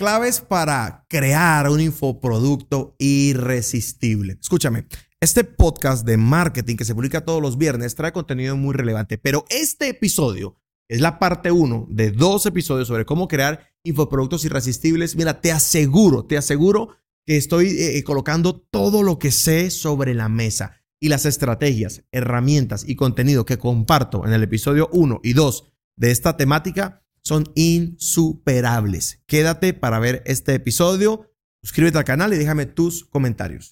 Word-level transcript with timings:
Claves 0.00 0.40
para 0.40 1.04
crear 1.10 1.68
un 1.68 1.78
infoproducto 1.78 2.96
irresistible. 2.98 4.38
Escúchame, 4.40 4.86
este 5.20 5.44
podcast 5.44 6.06
de 6.06 6.16
marketing 6.16 6.76
que 6.76 6.86
se 6.86 6.94
publica 6.94 7.26
todos 7.26 7.42
los 7.42 7.58
viernes 7.58 7.96
trae 7.96 8.10
contenido 8.10 8.56
muy 8.56 8.72
relevante, 8.72 9.18
pero 9.18 9.44
este 9.50 9.88
episodio 9.88 10.56
es 10.88 11.02
la 11.02 11.18
parte 11.18 11.52
uno 11.52 11.86
de 11.90 12.12
dos 12.12 12.46
episodios 12.46 12.88
sobre 12.88 13.04
cómo 13.04 13.28
crear 13.28 13.60
infoproductos 13.84 14.46
irresistibles. 14.46 15.16
Mira, 15.16 15.42
te 15.42 15.52
aseguro, 15.52 16.24
te 16.24 16.38
aseguro 16.38 16.96
que 17.26 17.36
estoy 17.36 17.66
eh, 17.66 17.98
eh, 17.98 18.02
colocando 18.02 18.58
todo 18.58 19.02
lo 19.02 19.18
que 19.18 19.30
sé 19.30 19.68
sobre 19.68 20.14
la 20.14 20.30
mesa 20.30 20.80
y 20.98 21.10
las 21.10 21.26
estrategias, 21.26 22.04
herramientas 22.10 22.88
y 22.88 22.96
contenido 22.96 23.44
que 23.44 23.58
comparto 23.58 24.26
en 24.26 24.32
el 24.32 24.44
episodio 24.44 24.88
1 24.94 25.20
y 25.22 25.34
2 25.34 25.70
de 25.96 26.10
esta 26.10 26.38
temática 26.38 27.04
son 27.22 27.50
insuperables. 27.54 29.22
Quédate 29.26 29.74
para 29.74 29.98
ver 29.98 30.22
este 30.26 30.54
episodio, 30.54 31.30
suscríbete 31.62 31.98
al 31.98 32.04
canal 32.04 32.32
y 32.32 32.38
déjame 32.38 32.66
tus 32.66 33.04
comentarios. 33.04 33.70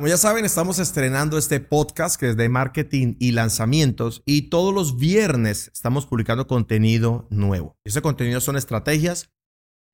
Como 0.00 0.08
ya 0.08 0.16
saben, 0.16 0.46
estamos 0.46 0.78
estrenando 0.78 1.36
este 1.36 1.60
podcast 1.60 2.18
que 2.18 2.30
es 2.30 2.36
de 2.36 2.48
marketing 2.48 3.16
y 3.18 3.32
lanzamientos 3.32 4.22
y 4.24 4.48
todos 4.48 4.72
los 4.72 4.96
viernes 4.96 5.70
estamos 5.74 6.06
publicando 6.06 6.46
contenido 6.46 7.26
nuevo. 7.28 7.76
Ese 7.84 8.00
contenido 8.00 8.40
son 8.40 8.56
estrategias, 8.56 9.30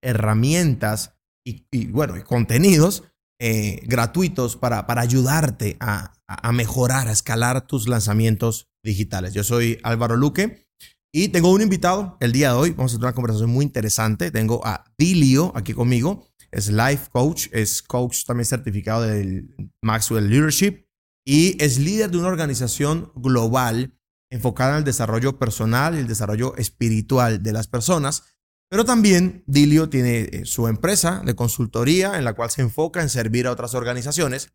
herramientas 0.03 1.17
y, 1.45 1.87
bueno, 1.89 2.17
y 2.17 2.23
contenidos 2.23 3.03
eh, 3.39 3.81
gratuitos 3.85 4.57
para, 4.57 4.87
para 4.87 5.03
ayudarte 5.03 5.77
a, 5.81 6.15
a, 6.27 6.53
mejorar, 6.53 7.09
a 7.09 7.13
escalar 7.13 7.67
tus 7.67 7.89
lanzamientos 7.89 8.69
digitales. 8.83 9.35
Yo 9.35 9.45
soy 9.45 9.79
Álvaro 9.83 10.17
Luque 10.17 10.67
y 11.12 11.29
tengo 11.29 11.51
un 11.51 11.62
invitado 11.62 12.17
el 12.21 12.33
día 12.33 12.51
de 12.51 12.57
hoy. 12.57 12.71
Vamos 12.71 12.93
a 12.93 12.97
tener 12.97 13.07
una 13.07 13.15
conversación 13.15 13.51
muy 13.51 13.65
interesante. 13.65 14.31
Tengo 14.31 14.65
a 14.65 14.85
Dilio 14.99 15.53
aquí 15.55 15.75
conmigo. 15.75 16.27
Es 16.51 16.69
life 16.69 17.09
coach, 17.11 17.48
es 17.53 17.83
coach 17.83 18.25
también 18.25 18.47
certificado 18.47 19.03
del 19.03 19.55
Maxwell 19.83 20.28
Leadership 20.28 20.87
y 21.27 21.62
es 21.62 21.78
líder 21.78 22.11
de 22.11 22.19
una 22.19 22.28
organización 22.28 23.12
global 23.17 23.93
enfocada 24.31 24.73
en 24.73 24.78
el 24.78 24.84
desarrollo 24.84 25.39
personal 25.39 25.95
y 25.95 25.98
el 25.98 26.06
desarrollo 26.06 26.56
espiritual 26.56 27.43
de 27.43 27.53
las 27.53 27.69
personas 27.69 28.36
pero 28.69 28.84
también 28.84 29.45
Dilio 29.47 29.89
tiene 29.89 30.20
eh, 30.20 30.45
su 30.45 30.67
empresa 30.69 31.22
de 31.25 31.34
consultoría 31.34 32.19
en 32.19 32.25
la 32.25 32.34
cual 32.34 32.50
se 32.50 32.62
enfoca 32.62 33.00
en 33.00 33.09
servir 33.09 33.47
a 33.47 33.53
otras 33.53 33.75
organizaciones 33.75 34.53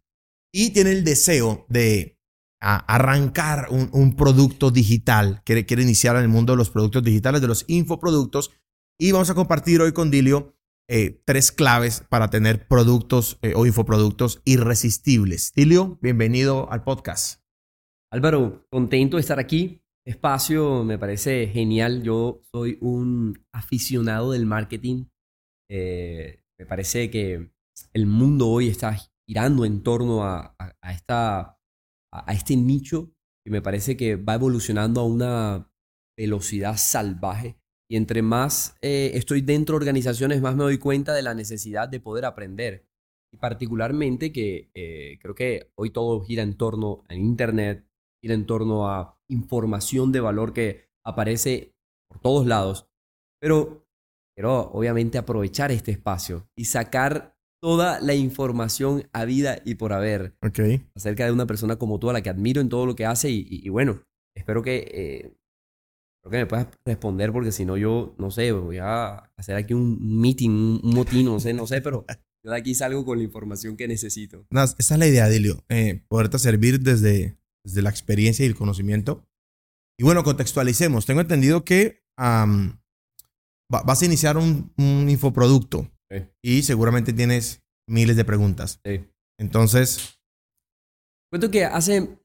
y 0.54 0.72
tiene 0.72 0.92
el 0.92 1.04
deseo 1.04 1.66
de 1.70 2.18
arrancar 2.60 3.70
un, 3.72 4.16
producto 4.16 4.70
digital. 4.70 5.42
Quiere, 5.46 5.66
quiere 5.66 5.82
iniciar 5.82 6.16
en 6.16 6.22
el 6.22 6.28
mundo 6.28 6.54
de 6.54 6.58
los 6.58 6.70
productos 6.70 7.02
digitales, 7.02 7.42
de 7.42 7.48
los 7.48 7.66
infoproductos. 7.68 8.52
Y 9.00 9.12
vamos 9.14 9.32
a 9.32 9.34
compartir 9.34 9.82
hoy 9.82 9.94
con 9.94 10.12
Dilio 10.12 10.56
eh, 10.88 11.24
tres 11.26 11.52
claves 11.52 12.04
para 12.08 12.30
tener 12.30 12.68
productos 12.68 13.40
eh, 13.42 13.54
o 13.56 13.66
infoproductos 13.66 14.42
irresistibles. 14.46 15.54
Dilio, 15.56 15.98
bienvenido 16.02 16.72
al 16.72 16.84
podcast. 16.84 17.42
Álvaro, 18.12 18.68
contento 18.70 19.18
de 19.18 19.22
estar 19.22 19.40
aquí 19.40 19.82
espacio 20.06 20.84
me 20.84 20.98
parece 20.98 21.48
genial. 21.48 22.04
Yo 22.04 22.42
soy 22.52 22.78
un 22.82 23.46
aficionado 23.54 24.32
del 24.32 24.46
marketing. 24.46 25.06
Eh, 25.70 26.44
me 26.60 26.66
parece 26.66 27.10
que 27.10 27.52
el 27.94 28.06
mundo 28.06 28.50
hoy 28.50 28.68
está 28.68 28.96
girando 29.28 29.66
en 29.66 29.84
torno 29.84 30.24
a, 30.24 30.56
esta, 30.92 31.58
a, 32.12 32.34
este 32.34 32.56
nicho 32.56 33.14
y 33.46 33.50
me 33.50 33.62
parece 33.62 33.96
que 33.96 34.16
va 34.16 34.36
evolucionando 34.36 35.02
a 35.02 35.06
una 35.06 35.72
velocidad 36.18 36.78
salvaje. 36.78 37.58
Y 37.90 37.98
entre 37.98 38.22
más 38.22 38.76
eh, 38.82 39.12
estoy 39.16 39.42
dentro 39.42 39.74
de 39.74 39.78
organizaciones, 39.78 40.42
más 40.42 40.56
me 40.56 40.64
doy 40.64 40.78
cuenta 40.78 41.14
de 41.14 41.24
la 41.24 41.34
necesidad 41.34 41.90
de 41.90 42.00
poder 42.00 42.26
aprender. 42.26 42.88
Y 43.34 43.38
particularmente 43.38 44.32
que 44.32 44.70
eh, 44.74 45.18
creo 45.22 45.36
que 45.36 45.72
hoy 45.76 45.90
todo 45.92 46.22
gira 46.22 46.44
en 46.44 46.58
torno 46.58 47.04
a 47.08 47.16
Internet, 47.16 47.88
gira 48.22 48.34
en 48.34 48.46
torno 48.46 48.90
a 48.90 49.21
información 49.32 50.12
de 50.12 50.20
valor 50.20 50.54
que 50.54 50.90
aparece 51.06 51.74
por 52.10 52.20
todos 52.20 52.46
lados. 52.46 52.88
Pero 53.40 53.88
quiero 54.36 54.72
obviamente 54.72 55.18
aprovechar 55.18 55.72
este 55.72 55.92
espacio 55.92 56.48
y 56.56 56.66
sacar 56.66 57.36
toda 57.62 58.00
la 58.02 58.16
información 58.16 59.08
a 59.14 59.26
vida 59.26 59.62
y 59.66 59.76
por 59.76 59.94
haber 59.94 60.36
okay. 60.46 60.88
acerca 60.96 61.26
de 61.26 61.32
una 61.32 61.46
persona 61.46 61.76
como 61.78 62.00
tú, 62.00 62.10
a 62.10 62.14
la 62.14 62.22
que 62.22 62.30
admiro 62.30 62.60
en 62.60 62.70
todo 62.70 62.86
lo 62.86 62.96
que 62.96 63.06
hace. 63.06 63.30
Y, 63.30 63.70
bueno, 63.70 64.02
espero 64.36 64.64
que, 64.64 64.78
eh, 64.92 65.38
que 66.24 66.38
me 66.38 66.46
puedas 66.48 66.68
responder, 66.86 67.32
porque 67.32 67.52
si 67.52 67.66
no, 67.66 67.78
yo 67.78 68.16
no 68.18 68.32
sé, 68.32 68.52
voy 68.52 68.80
a 68.80 69.32
hacer 69.38 69.56
aquí 69.56 69.74
un 69.74 70.20
meeting, 70.22 70.82
un 70.84 70.94
motín, 70.94 71.26
no 71.26 71.40
sé, 71.40 71.54
no 71.54 71.68
sé, 71.68 71.82
pero 71.82 72.06
yo 72.44 72.52
de 72.52 72.58
aquí 72.58 72.74
salgo 72.74 73.06
con 73.06 73.20
la 73.20 73.24
información 73.24 73.78
que 73.78 73.88
necesito. 73.88 74.48
esa 74.52 74.76
es 74.78 75.00
la 75.00 75.08
idea, 75.08 75.30
Dilio, 75.30 75.64
eh, 75.70 76.04
poderte 76.08 76.40
servir 76.40 76.80
desde, 76.80 77.38
desde 77.64 77.82
la 77.82 77.90
experiencia 77.90 78.46
y 78.46 78.50
el 78.50 78.56
conocimiento. 78.56 79.28
Y 80.00 80.04
bueno, 80.04 80.24
contextualicemos. 80.24 81.06
Tengo 81.06 81.22
entendido 81.22 81.64
que 81.64 82.04
vas 82.18 84.02
a 84.02 84.06
iniciar 84.06 84.38
un, 84.38 84.74
infoproducto 84.78 85.90
y 86.44 86.64
seguramente 86.64 87.14
tienes 87.14 87.64
miles 87.88 88.16
de 88.16 88.26
preguntas. 88.26 88.82
Entonces... 89.40 90.18
Cuento 91.32 91.50
que 91.50 91.64
hace 91.64 92.20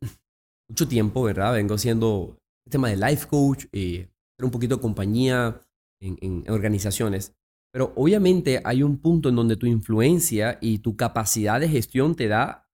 mucho 0.69 0.89
tiempo, 0.89 1.23
¿verdad? 1.23 1.53
Vengo 1.53 1.75
haciendo 1.77 2.39
el 2.67 2.73
tema 2.73 2.89
de 2.89 2.97
life 2.97 3.29
coach 3.29 3.67
y 3.73 4.01
hacer 4.01 4.45
un 4.45 4.51
poquito 4.51 4.77
de 4.77 4.83
compañía 4.83 5.61
en, 6.01 6.19
en 6.21 6.51
organizaciones. 6.51 7.33
Pero 7.73 7.93
obviamente 7.95 8.61
hay 8.65 8.83
un 8.83 8.99
punto 8.99 9.29
en 9.29 9.37
donde 9.37 9.57
tu 9.57 9.67
influencia 9.67 10.59
y 10.61 10.79
tu 10.79 10.97
capacidad 10.97 11.61
de 11.61 11.69
gestión 11.69 12.17
te 12.17 12.27
da 12.27 12.69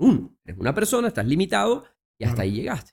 un, 0.00 0.38
eres 0.44 0.58
una 0.58 0.74
persona, 0.74 1.08
estás 1.08 1.26
limitado 1.26 1.84
y 2.18 2.24
hasta 2.24 2.42
ahí 2.42 2.52
llegaste. 2.52 2.92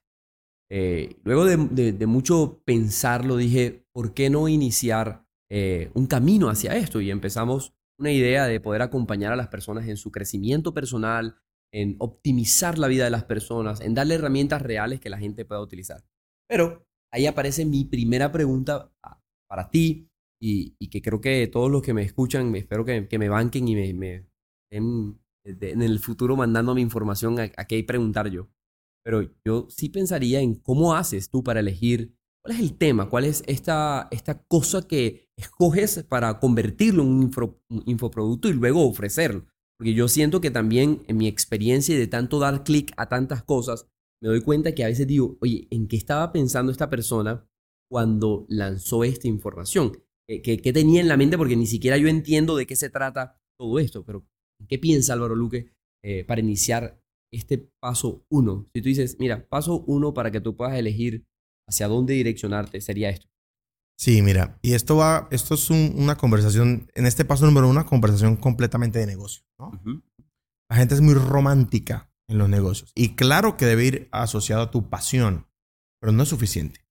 Eh, 0.69 1.17
luego 1.23 1.45
de, 1.45 2.07
mucho 2.07 2.61
pensarlo, 2.65 3.37
dije, 3.37 3.85
¿por 3.93 4.13
qué 4.13 4.29
no 4.29 4.47
iniciar 4.47 5.25
eh, 5.49 5.91
un 5.93 6.07
camino 6.07 6.49
hacia 6.49 6.75
esto? 6.75 7.01
Y 7.01 7.11
empezamos 7.11 7.73
una 7.99 8.11
idea 8.11 8.45
de 8.45 8.59
poder 8.59 8.81
acompañar 8.81 9.31
a 9.31 9.35
las 9.35 9.47
personas 9.47 9.87
en 9.87 9.97
su 9.97 10.11
crecimiento 10.11 10.73
personal, 10.73 11.37
en 11.71 11.95
optimizar 11.99 12.77
la 12.77 12.87
vida 12.87 13.05
de 13.05 13.09
las 13.09 13.25
personas, 13.25 13.81
en 13.81 13.93
darle 13.93 14.15
herramientas 14.15 14.61
reales 14.61 14.99
que 14.99 15.09
la 15.09 15.17
gente 15.17 15.45
pueda 15.45 15.61
utilizar. 15.61 16.03
Pero 16.47 16.87
ahí 17.11 17.25
aparece 17.25 17.65
mi 17.65 17.85
primera 17.85 18.31
pregunta 18.31 18.91
para 19.47 19.69
ti 19.69 20.09
y, 20.41 20.89
que 20.89 21.01
creo 21.01 21.21
que 21.21 21.47
todos 21.47 21.71
los 21.71 21.81
que 21.81 21.93
me 21.93 22.03
escuchan, 22.03 22.55
espero 22.55 22.85
que, 22.85 23.07
me 23.17 23.29
banquen 23.29 23.67
y 23.67 23.93
me, 23.93 24.27
estén 24.69 25.19
en 25.45 25.81
el 25.81 25.99
futuro 25.99 26.35
mandando 26.35 26.75
mi 26.75 26.81
información 26.81 27.39
a, 27.39 27.43
a 27.55 27.65
qué 27.65 27.83
preguntar 27.83 28.29
yo. 28.29 28.49
Pero 29.05 29.21
yo 29.45 29.67
sí 29.69 29.89
pensaría 29.89 30.41
en 30.41 30.55
cómo 30.55 30.95
haces 30.95 31.29
tú 31.29 31.43
para 31.43 31.59
elegir 31.59 32.15
cuál 32.43 32.57
es 32.57 32.63
el 32.63 32.77
tema, 32.77 33.09
cuál 33.09 33.25
es 33.25 33.43
esta, 33.45 34.07
esta 34.11 34.43
cosa 34.47 34.87
que 34.87 35.29
escoges 35.37 36.03
para 36.03 36.39
convertirlo 36.39 37.03
en 37.03 37.09
un, 37.09 37.83
infoproducto 37.85 38.49
y 38.49 38.53
luego 38.53 38.87
ofrecerlo. 38.87 39.45
Porque 39.77 39.93
yo 39.93 40.07
siento 40.07 40.41
que 40.41 40.51
también 40.51 41.03
en 41.07 41.17
mi 41.17 41.27
experiencia 41.27 41.97
de 41.97 42.07
tanto 42.07 42.39
dar 42.39 42.63
clic 42.63 42.93
a 42.97 43.07
tantas 43.07 43.43
cosas, 43.43 43.87
me 44.21 44.29
doy 44.29 44.41
cuenta 44.41 44.73
que 44.73 44.83
a 44.83 44.87
veces 44.87 45.05
digo, 45.05 45.37
oye, 45.41 45.67
¿en 45.69 45.87
qué 45.87 45.97
estaba 45.97 46.31
pensando 46.31 46.71
esta 46.71 46.89
persona 46.89 47.47
cuando 47.91 48.45
lanzó 48.49 49.03
esta 49.03 49.27
información? 49.27 50.01
¿Qué, 50.27 50.41
qué 50.41 50.73
tenía 50.73 51.01
en 51.01 51.07
la 51.07 51.17
mente? 51.17 51.37
Porque 51.37 51.55
ni 51.55 51.67
siquiera 51.67 51.97
yo 51.97 52.07
entiendo 52.07 52.55
de 52.55 52.65
qué 52.65 52.75
se 52.75 52.89
trata 52.89 53.39
todo 53.59 53.77
esto, 53.77 54.03
pero 54.03 54.25
¿qué 54.67 54.79
piensa 54.79 55.13
Álvaro 55.13 55.35
Luque 55.35 55.75
eh, 56.03 56.23
para 56.23 56.41
iniciar 56.41 57.01
este 57.35 57.69
paso 57.79 58.25
uno. 58.29 58.67
Si 58.73 58.81
tú 58.81 58.89
dices, 58.89 59.17
mira, 59.19 59.47
paso 59.47 59.83
uno 59.87 60.13
para 60.13 60.31
que 60.31 60.41
tú 60.41 60.55
puedas 60.55 60.75
elegir 60.75 61.25
hacia 61.67 61.87
dónde 61.87 62.13
direccionarte, 62.13 62.81
sería 62.81 63.09
esto. 63.09 63.27
Sí, 63.97 64.21
mira, 64.21 64.59
y 64.61 64.73
esto 64.73 64.97
va, 64.97 65.27
esto 65.31 65.55
es 65.55 65.69
una 65.69 66.17
conversación, 66.17 66.91
en 66.95 67.05
este 67.05 67.23
paso 67.23 67.45
número 67.45 67.67
uno, 67.67 67.79
una 67.79 67.85
conversación 67.85 68.35
completamente 68.35 68.99
de 68.99 69.05
negocio. 69.05 69.43
La 70.69 70.75
gente 70.75 70.95
es 70.95 71.01
muy 71.01 71.13
romántica 71.13 72.11
en 72.27 72.37
los 72.37 72.49
negocios 72.49 72.91
y 72.95 73.15
claro 73.15 73.55
que 73.55 73.65
debe 73.65 73.85
ir 73.85 74.09
asociado 74.11 74.63
a 74.63 74.71
tu 74.71 74.89
pasión, 74.89 75.47
pero 76.01 76.11
no 76.11 76.23
es 76.23 76.29
suficiente. 76.29 76.81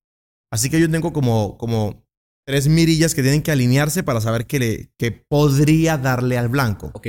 Así 0.51 0.69
que 0.69 0.79
yo 0.79 0.89
tengo 0.89 1.13
como, 1.13 1.57
como 1.57 2.07
tres 2.47 2.67
mirillas 2.67 3.13
que 3.13 3.21
tienen 3.21 3.43
que 3.43 3.51
alinearse 3.51 4.01
para 4.03 4.21
saber 4.21 4.47
qué 4.47 4.59
le, 4.59 4.91
que 4.97 5.11
podría 5.11 5.97
darle 5.97 6.37
al 6.37 6.49
blanco. 6.49 6.91
Ok. 6.93 7.07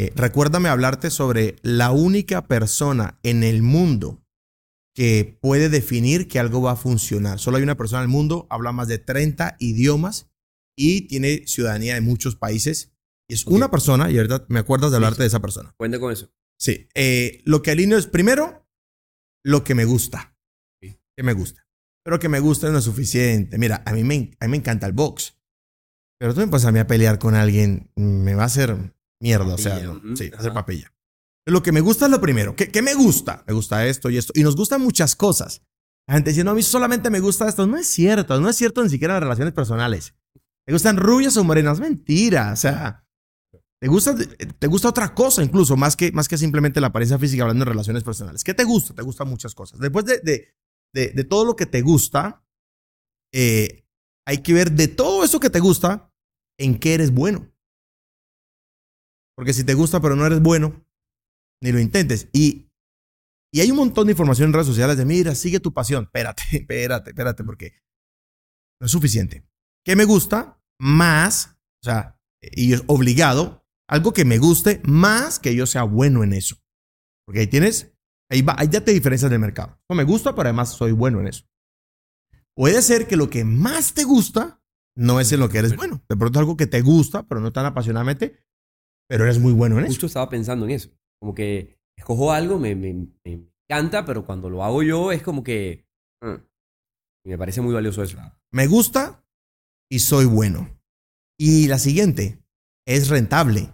Eh, 0.00 0.12
recuérdame 0.14 0.68
hablarte 0.68 1.10
sobre 1.10 1.56
la 1.62 1.90
única 1.90 2.46
persona 2.46 3.18
en 3.24 3.42
el 3.42 3.62
mundo 3.62 4.24
que 4.94 5.36
puede 5.42 5.68
definir 5.68 6.28
que 6.28 6.38
algo 6.38 6.62
va 6.62 6.70
a 6.70 6.76
funcionar. 6.76 7.40
Solo 7.40 7.56
hay 7.56 7.64
una 7.64 7.76
persona 7.76 8.02
en 8.02 8.04
el 8.04 8.12
mundo, 8.12 8.46
habla 8.48 8.70
más 8.70 8.86
de 8.86 8.98
30 8.98 9.56
idiomas 9.58 10.30
y 10.76 11.08
tiene 11.08 11.48
ciudadanía 11.48 11.94
de 11.94 12.00
muchos 12.00 12.36
países. 12.36 12.92
Y 13.28 13.34
es 13.34 13.44
una 13.48 13.72
persona, 13.72 14.08
y 14.08 14.18
ahorita 14.18 14.46
me 14.48 14.60
acuerdas 14.60 14.92
de 14.92 14.98
hablarte 14.98 15.24
de 15.24 15.26
esa 15.26 15.40
persona. 15.40 15.74
Cuente 15.76 15.98
con 15.98 16.12
eso. 16.12 16.32
Sí. 16.60 16.88
Eh, 16.94 17.42
lo 17.44 17.62
que 17.62 17.72
alineo 17.72 17.98
es 17.98 18.06
primero 18.06 18.68
lo 19.44 19.64
que 19.64 19.74
me 19.74 19.84
gusta. 19.84 20.38
Que 20.80 21.24
me 21.24 21.32
gusta. 21.32 21.66
Pero 22.04 22.20
que 22.20 22.28
me 22.28 22.38
gusta 22.38 22.70
no 22.70 22.78
es 22.78 22.84
suficiente. 22.84 23.58
Mira, 23.58 23.82
a 23.84 23.92
mí 23.92 24.04
me, 24.04 24.30
a 24.38 24.44
mí 24.44 24.52
me 24.52 24.58
encanta 24.58 24.86
el 24.86 24.92
box. 24.92 25.36
Pero 26.20 26.34
tú 26.34 26.40
me 26.40 26.46
pasas 26.46 26.68
a 26.68 26.72
mí 26.72 26.78
a 26.78 26.86
pelear 26.86 27.18
con 27.18 27.34
alguien, 27.34 27.90
me 27.96 28.36
va 28.36 28.44
a 28.44 28.46
hacer 28.46 28.94
mierda, 29.20 29.54
o 29.54 29.58
sea, 29.58 29.74
Papilla, 29.74 29.92
no, 29.92 29.98
ujú, 29.98 30.16
sí, 30.16 30.30
hacer 30.36 30.52
papilla. 30.52 30.92
Lo 31.46 31.62
que 31.62 31.72
me 31.72 31.80
gusta 31.80 32.04
es 32.04 32.10
lo 32.10 32.20
primero. 32.20 32.54
¿Qué, 32.54 32.68
qué 32.68 32.82
me 32.82 32.94
gusta? 32.94 33.42
Me 33.46 33.54
gusta 33.54 33.86
esto 33.86 34.10
y 34.10 34.18
esto. 34.18 34.32
Y 34.36 34.42
nos 34.42 34.54
gustan 34.54 34.82
muchas 34.82 35.16
cosas. 35.16 35.62
La 36.06 36.14
gente 36.14 36.30
dice, 36.30 36.44
no, 36.44 36.50
a 36.50 36.54
mí 36.54 36.62
solamente 36.62 37.08
me 37.10 37.20
gusta 37.20 37.48
esto. 37.48 37.66
No 37.66 37.78
es 37.78 37.86
cierto, 37.86 38.38
no 38.40 38.50
es 38.50 38.56
cierto 38.56 38.82
ni 38.82 38.90
siquiera 38.90 39.14
en 39.14 39.16
las 39.16 39.22
relaciones 39.24 39.54
personales. 39.54 40.14
¿Te 40.66 40.72
gustan 40.72 40.98
rubias 40.98 41.36
o 41.38 41.44
morenas? 41.44 41.80
Mentira. 41.80 42.52
O 42.52 42.56
sea, 42.56 43.06
te 43.80 43.88
gusta, 43.88 44.14
te 44.14 44.66
gusta 44.66 44.88
otra 44.88 45.14
cosa 45.14 45.42
incluso, 45.42 45.76
más 45.76 45.96
que, 45.96 46.12
más 46.12 46.28
que 46.28 46.36
simplemente 46.36 46.80
la 46.80 46.88
apariencia 46.88 47.18
física 47.18 47.44
hablando 47.44 47.64
de 47.64 47.70
relaciones 47.70 48.04
personales. 48.04 48.44
¿Qué 48.44 48.52
te 48.52 48.64
gusta? 48.64 48.94
Te 48.94 49.02
gustan 49.02 49.28
muchas 49.28 49.54
cosas. 49.54 49.80
Después 49.80 50.04
de, 50.04 50.18
de, 50.18 50.54
de, 50.92 51.12
de 51.12 51.24
todo 51.24 51.44
lo 51.46 51.56
que 51.56 51.64
te 51.64 51.80
gusta, 51.80 52.44
eh, 53.32 53.86
hay 54.26 54.38
que 54.38 54.52
ver 54.52 54.72
de 54.72 54.88
todo 54.88 55.24
eso 55.24 55.40
que 55.40 55.48
te 55.48 55.60
gusta, 55.60 56.12
en 56.58 56.78
qué 56.78 56.94
eres 56.94 57.12
bueno. 57.12 57.50
Porque 59.38 59.52
si 59.52 59.62
te 59.62 59.74
gusta 59.74 60.00
pero 60.00 60.16
no 60.16 60.26
eres 60.26 60.42
bueno, 60.42 60.84
ni 61.62 61.70
lo 61.70 61.78
intentes. 61.78 62.28
Y, 62.32 62.72
y 63.52 63.60
hay 63.60 63.70
un 63.70 63.76
montón 63.76 64.08
de 64.08 64.10
información 64.10 64.48
en 64.48 64.52
redes 64.52 64.66
sociales 64.66 64.96
de, 64.96 65.04
mira, 65.04 65.32
sigue 65.36 65.60
tu 65.60 65.72
pasión. 65.72 66.04
Espérate, 66.06 66.42
espérate, 66.56 67.10
espérate, 67.10 67.44
porque 67.44 67.72
no 68.80 68.86
es 68.86 68.90
suficiente. 68.90 69.48
¿Qué 69.84 69.94
me 69.94 70.06
gusta? 70.06 70.60
Más, 70.80 71.56
o 71.80 71.84
sea, 71.84 72.20
y 72.42 72.72
es 72.72 72.82
obligado, 72.88 73.64
algo 73.88 74.12
que 74.12 74.24
me 74.24 74.38
guste 74.38 74.82
más 74.84 75.38
que 75.38 75.54
yo 75.54 75.66
sea 75.66 75.84
bueno 75.84 76.24
en 76.24 76.32
eso. 76.32 76.56
Porque 77.24 77.38
ahí 77.38 77.46
tienes, 77.46 77.92
ahí, 78.28 78.42
va, 78.42 78.56
ahí 78.58 78.68
ya 78.68 78.84
te 78.84 78.90
diferencias 78.90 79.30
del 79.30 79.38
mercado. 79.38 79.80
No 79.88 79.94
me 79.94 80.02
gusta, 80.02 80.34
pero 80.34 80.48
además 80.48 80.72
soy 80.72 80.90
bueno 80.90 81.20
en 81.20 81.28
eso. 81.28 81.44
Puede 82.56 82.82
ser 82.82 83.06
que 83.06 83.16
lo 83.16 83.30
que 83.30 83.44
más 83.44 83.94
te 83.94 84.02
gusta 84.02 84.60
no 84.96 85.20
es 85.20 85.30
en 85.30 85.38
lo 85.38 85.48
que 85.48 85.58
eres 85.58 85.76
bueno. 85.76 86.02
De 86.08 86.16
pronto 86.16 86.40
es 86.40 86.40
algo 86.40 86.56
que 86.56 86.66
te 86.66 86.80
gusta, 86.80 87.22
pero 87.22 87.40
no 87.40 87.52
tan 87.52 87.66
apasionadamente, 87.66 88.44
pero 89.08 89.24
eres 89.24 89.38
muy 89.38 89.52
bueno 89.52 89.78
en 89.78 89.84
eso. 89.84 89.92
Justo 89.92 90.06
estaba 90.06 90.28
pensando 90.28 90.64
en 90.66 90.72
eso. 90.72 90.90
Como 91.20 91.34
que 91.34 91.78
escojo 91.96 92.32
algo, 92.32 92.58
me, 92.58 92.74
me, 92.74 92.92
me 93.24 93.48
encanta, 93.68 94.04
pero 94.04 94.24
cuando 94.24 94.48
lo 94.50 94.62
hago 94.64 94.82
yo 94.82 95.10
es 95.12 95.22
como 95.22 95.42
que... 95.42 95.86
mm, 96.22 96.34
me 97.26 97.38
parece 97.38 97.60
muy 97.60 97.74
valioso 97.74 98.02
eso. 98.02 98.18
Me 98.52 98.66
gusta 98.66 99.24
y 99.90 99.98
soy 99.98 100.24
bueno. 100.26 100.78
Y 101.38 101.66
la 101.68 101.78
siguiente 101.78 102.42
es 102.86 103.08
rentable. 103.08 103.72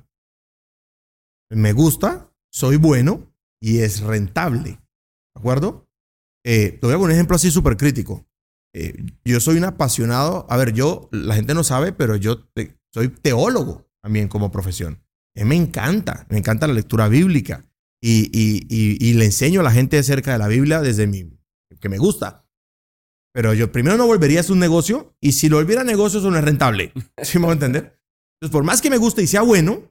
Me 1.50 1.72
gusta, 1.72 2.32
soy 2.52 2.76
bueno 2.76 3.32
y 3.62 3.78
es 3.80 4.00
rentable. 4.00 4.70
¿De 4.70 5.40
acuerdo? 5.40 5.88
Eh, 6.44 6.72
te 6.72 6.86
voy 6.86 6.94
a 6.94 6.98
poner 6.98 7.06
un 7.06 7.12
ejemplo 7.12 7.36
así 7.36 7.50
súper 7.50 7.76
crítico. 7.76 8.26
Eh, 8.74 9.04
yo 9.24 9.40
soy 9.40 9.56
un 9.58 9.64
apasionado. 9.64 10.46
A 10.50 10.56
ver, 10.56 10.72
yo, 10.72 11.08
la 11.12 11.34
gente 11.34 11.54
no 11.54 11.62
sabe, 11.64 11.92
pero 11.92 12.16
yo 12.16 12.44
te- 12.48 12.78
soy 12.92 13.08
teólogo 13.08 13.88
también 14.02 14.28
como 14.28 14.50
profesión. 14.50 15.03
A 15.36 15.40
mí 15.40 15.44
me 15.44 15.56
encanta, 15.56 16.26
me 16.30 16.38
encanta 16.38 16.66
la 16.66 16.74
lectura 16.74 17.08
bíblica. 17.08 17.64
Y, 18.00 18.30
y- 18.38 18.66
y- 18.68 18.98
y 19.08 19.14
le 19.14 19.24
enseño 19.24 19.60
a 19.60 19.62
la 19.64 19.70
gente 19.72 19.98
acerca 19.98 20.32
de 20.32 20.38
la 20.38 20.48
Biblia 20.48 20.80
desde 20.80 21.06
mi. 21.06 21.30
que 21.80 21.88
me 21.88 21.98
gusta. 21.98 22.46
Pero 23.32 23.52
yo 23.52 23.72
primero 23.72 23.96
no 23.96 24.06
volvería 24.06 24.38
a 24.38 24.40
hacer 24.40 24.52
un 24.52 24.60
negocio 24.60 25.16
y 25.20 25.32
si 25.32 25.48
lo 25.48 25.56
volviera 25.56 25.80
a 25.80 25.84
negocio 25.84 26.18
eso 26.20 26.30
no 26.30 26.38
es 26.38 26.44
rentable. 26.44 26.92
¿Sí 27.22 27.38
me 27.38 27.44
voy 27.46 27.50
a 27.52 27.54
entender? 27.54 27.98
Entonces, 28.40 28.52
por 28.52 28.62
más 28.64 28.80
que 28.80 28.90
me 28.90 28.96
guste 28.98 29.22
y 29.22 29.26
sea 29.26 29.42
bueno, 29.42 29.90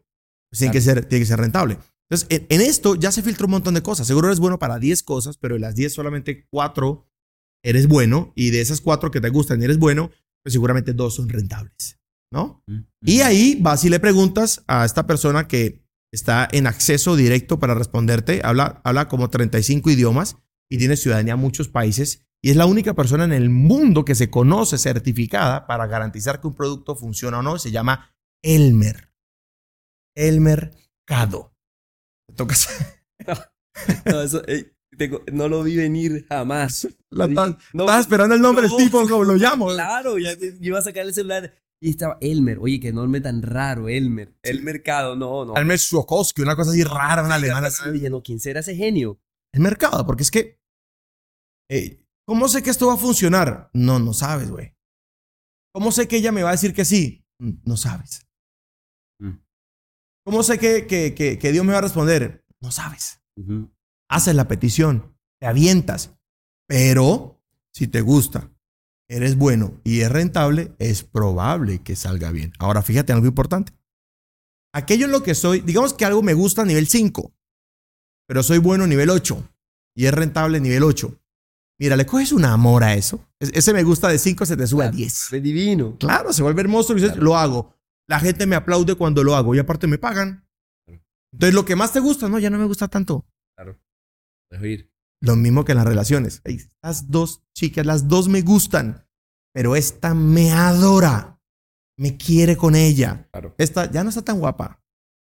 pues 0.49 0.59
tiene, 0.59 0.71
que 0.71 0.81
ser, 0.81 1.05
tiene 1.05 1.23
que 1.23 1.27
ser 1.27 1.39
rentable. 1.39 1.77
Entonces, 2.09 2.27
en, 2.29 2.45
en 2.49 2.61
esto 2.61 2.95
ya 2.95 3.11
se 3.11 3.21
filtra 3.21 3.45
un 3.45 3.51
montón 3.51 3.73
de 3.73 3.81
cosas. 3.83 4.07
Seguro 4.07 4.27
eres 4.27 4.39
bueno 4.39 4.59
para 4.59 4.79
10 4.79 5.03
cosas, 5.03 5.37
pero 5.37 5.55
de 5.55 5.59
las 5.61 5.75
10 5.75 5.93
solamente 5.93 6.47
4 6.49 7.05
eres 7.63 7.87
bueno 7.87 8.31
y 8.35 8.51
de 8.51 8.61
esas 8.61 8.79
4 8.81 9.11
que 9.11 9.19
te 9.21 9.29
gustan 9.29 9.59
y 9.61 9.65
eres 9.65 9.77
bueno, 9.79 10.09
pues 10.43 10.53
seguramente 10.53 10.93
2 10.93 11.15
son 11.15 11.29
rentables, 11.29 11.99
¿no? 12.33 12.63
Y 13.01 13.21
ahí 13.21 13.57
vas 13.61 13.85
y 13.85 13.89
le 13.89 13.99
preguntas 14.01 14.63
a 14.67 14.83
esta 14.83 15.05
persona 15.07 15.47
que 15.47 15.85
está 16.11 16.47
en 16.51 16.67
acceso 16.67 17.15
directo 17.15 17.59
para 17.59 17.75
responderte, 17.75 18.41
habla, 18.43 18.81
habla 18.83 19.07
como 19.07 19.29
35 19.29 19.89
idiomas 19.91 20.35
y 20.69 20.77
tiene 20.79 20.97
ciudadanía 20.97 21.35
en 21.35 21.39
muchos 21.39 21.69
países 21.69 22.25
y 22.41 22.49
es 22.49 22.55
la 22.57 22.65
única 22.65 22.93
persona 22.95 23.23
en 23.23 23.31
el 23.33 23.49
mundo 23.49 24.03
que 24.03 24.15
se 24.15 24.29
conoce 24.29 24.77
certificada 24.77 25.65
para 25.67 25.87
garantizar 25.87 26.41
que 26.41 26.47
un 26.47 26.55
producto 26.55 26.95
funciona 26.95 27.39
o 27.39 27.41
no. 27.41 27.57
Se 27.57 27.71
llama 27.71 28.13
Elmer. 28.43 29.13
Elmer 30.15 30.71
Cado. 31.05 31.55
Te 32.27 32.35
tocas. 32.35 32.67
No, 34.05 34.21
eso, 34.21 34.43
eh, 34.47 34.75
tengo- 34.97 35.23
no 35.31 35.47
lo 35.47 35.63
vi 35.63 35.75
venir 35.75 36.27
jamás. 36.29 36.87
La- 37.09 37.27
no, 37.27 37.57
estás 37.73 38.01
esperando 38.01 38.35
el 38.35 38.41
nombre 38.41 38.67
no. 38.67 38.75
del 38.77 38.85
tipo, 38.85 39.07
como 39.09 39.23
lo 39.23 39.35
llamo. 39.35 39.69
Claro, 39.69 40.19
ya 40.19 40.33
iba 40.61 40.77
a 40.77 40.81
sacar 40.83 41.07
el 41.07 41.13
celular 41.13 41.55
y 41.83 41.89
estaba 41.89 42.17
Elmer. 42.21 42.59
Oye, 42.61 42.79
qué 42.79 42.93
nombre 42.93 43.19
tan 43.19 43.41
raro, 43.41 43.89
Elmer. 43.89 44.33
El 44.41 44.63
mercado, 44.63 45.17
no, 45.17 45.43
no. 45.43 45.55
Elmer 45.57 45.77
Schokowski, 45.77 46.41
una 46.41 46.55
cosa 46.55 46.71
así 46.71 46.81
rara, 46.83 47.23
una 47.23 47.35
alemana. 47.35 47.69
Sí, 47.69 47.83
oye, 47.89 48.09
no, 48.09 48.23
¿quién 48.23 48.39
será 48.39 48.61
ese 48.61 48.75
genio? 48.75 49.19
el 49.51 49.59
mercado, 49.61 50.03
porque 50.05 50.23
es 50.23 50.31
que, 50.31 50.59
eh, 51.69 52.03
¿cómo 52.25 52.47
sé 52.47 52.63
que 52.63 52.69
esto 52.69 52.87
va 52.87 52.93
a 52.93 52.97
funcionar? 52.97 53.69
No, 53.73 53.99
no 53.99 54.13
sabes, 54.13 54.49
güey. 54.49 54.75
¿Cómo 55.73 55.91
sé 55.91 56.07
que 56.07 56.17
ella 56.17 56.31
me 56.31 56.41
va 56.41 56.49
a 56.49 56.53
decir 56.53 56.73
que 56.73 56.85
sí? 56.85 57.25
Mm, 57.39 57.51
No 57.65 57.75
sabes. 57.77 58.25
Mm. 59.19 59.39
¿Cómo 60.25 60.41
sé 60.41 60.57
que, 60.57 60.87
que, 60.87 61.13
que, 61.13 61.37
que 61.37 61.51
Dios 61.51 61.65
me 61.65 61.73
va 61.73 61.79
a 61.79 61.81
responder? 61.81 62.45
No 62.61 62.71
sabes. 62.71 63.21
Haces 64.09 64.35
la 64.35 64.47
petición, 64.47 65.17
te 65.41 65.47
avientas, 65.47 66.17
pero 66.65 67.43
si 67.73 67.87
te 67.87 67.99
gusta, 68.01 68.52
eres 69.15 69.37
bueno 69.37 69.79
y 69.83 70.01
es 70.01 70.11
rentable, 70.11 70.73
es 70.79 71.03
probable 71.03 71.79
que 71.83 71.95
salga 71.95 72.31
bien. 72.31 72.53
Ahora, 72.59 72.81
fíjate 72.81 73.11
en 73.11 73.17
algo 73.17 73.27
importante. 73.27 73.73
Aquello 74.73 75.05
en 75.05 75.11
lo 75.11 75.23
que 75.23 75.35
soy, 75.35 75.61
digamos 75.61 75.93
que 75.93 76.05
algo 76.05 76.23
me 76.23 76.33
gusta 76.33 76.63
a 76.63 76.65
nivel 76.65 76.87
5, 76.87 77.31
pero 78.27 78.41
soy 78.43 78.57
bueno 78.57 78.85
a 78.85 78.87
nivel 78.87 79.09
8 79.09 79.47
y 79.95 80.05
es 80.05 80.13
rentable 80.13 80.57
a 80.57 80.61
nivel 80.61 80.83
8. 80.83 81.19
Mira, 81.79 81.95
le 81.95 82.05
coges 82.05 82.31
un 82.31 82.45
amor 82.45 82.83
a 82.83 82.93
eso. 82.95 83.27
Es- 83.39 83.51
Ese 83.53 83.73
me 83.73 83.83
gusta 83.83 84.07
de 84.07 84.17
5 84.17 84.45
se 84.45 84.57
te 84.57 84.65
sube 84.67 84.83
a 84.83 84.87
Claro, 84.87 84.97
10. 84.97 85.19
fue 85.29 85.41
divino. 85.41 85.97
Claro, 85.99 86.33
se 86.33 86.41
vuelve 86.43 86.61
hermoso 86.61 86.93
y 86.93 86.95
dices, 86.95 87.11
Claro. 87.11 87.23
lo 87.23 87.37
hago. 87.37 87.75
La 88.07 88.19
gente 88.19 88.45
me 88.47 88.55
aplaude 88.55 88.95
cuando 88.95 89.23
lo 89.23 89.35
hago 89.35 89.53
y 89.55 89.59
aparte 89.59 89.87
me 89.87 89.97
pagan. 89.97 90.47
Entonces, 91.31 91.53
lo 91.55 91.65
que 91.65 91.75
más 91.75 91.91
te 91.93 91.99
gusta, 91.99 92.29
no, 92.29 92.37
ya 92.39 92.49
no 92.49 92.59
me 92.59 92.65
gusta 92.65 92.87
tanto. 92.87 93.25
Claro. 93.55 93.79
Dejo 94.51 94.65
ir. 94.65 94.91
Lo 95.21 95.35
mismo 95.35 95.65
que 95.65 95.71
en 95.71 95.77
las 95.79 95.87
relaciones. 95.87 96.41
Estas 96.43 97.09
dos 97.09 97.43
chicas, 97.55 97.85
las 97.85 98.07
dos 98.07 98.27
me 98.27 98.41
gustan, 98.41 99.02
pero 99.53 99.75
esta 99.75 100.13
me 100.13 100.51
adora. 100.51 101.39
Me 101.97 102.17
quiere 102.17 102.57
con 102.57 102.75
ella. 102.75 103.27
Claro. 103.31 103.53
Esta 103.57 103.89
ya 103.91 104.03
no 104.03 104.09
está 104.09 104.23
tan 104.23 104.39
guapa. 104.39 104.81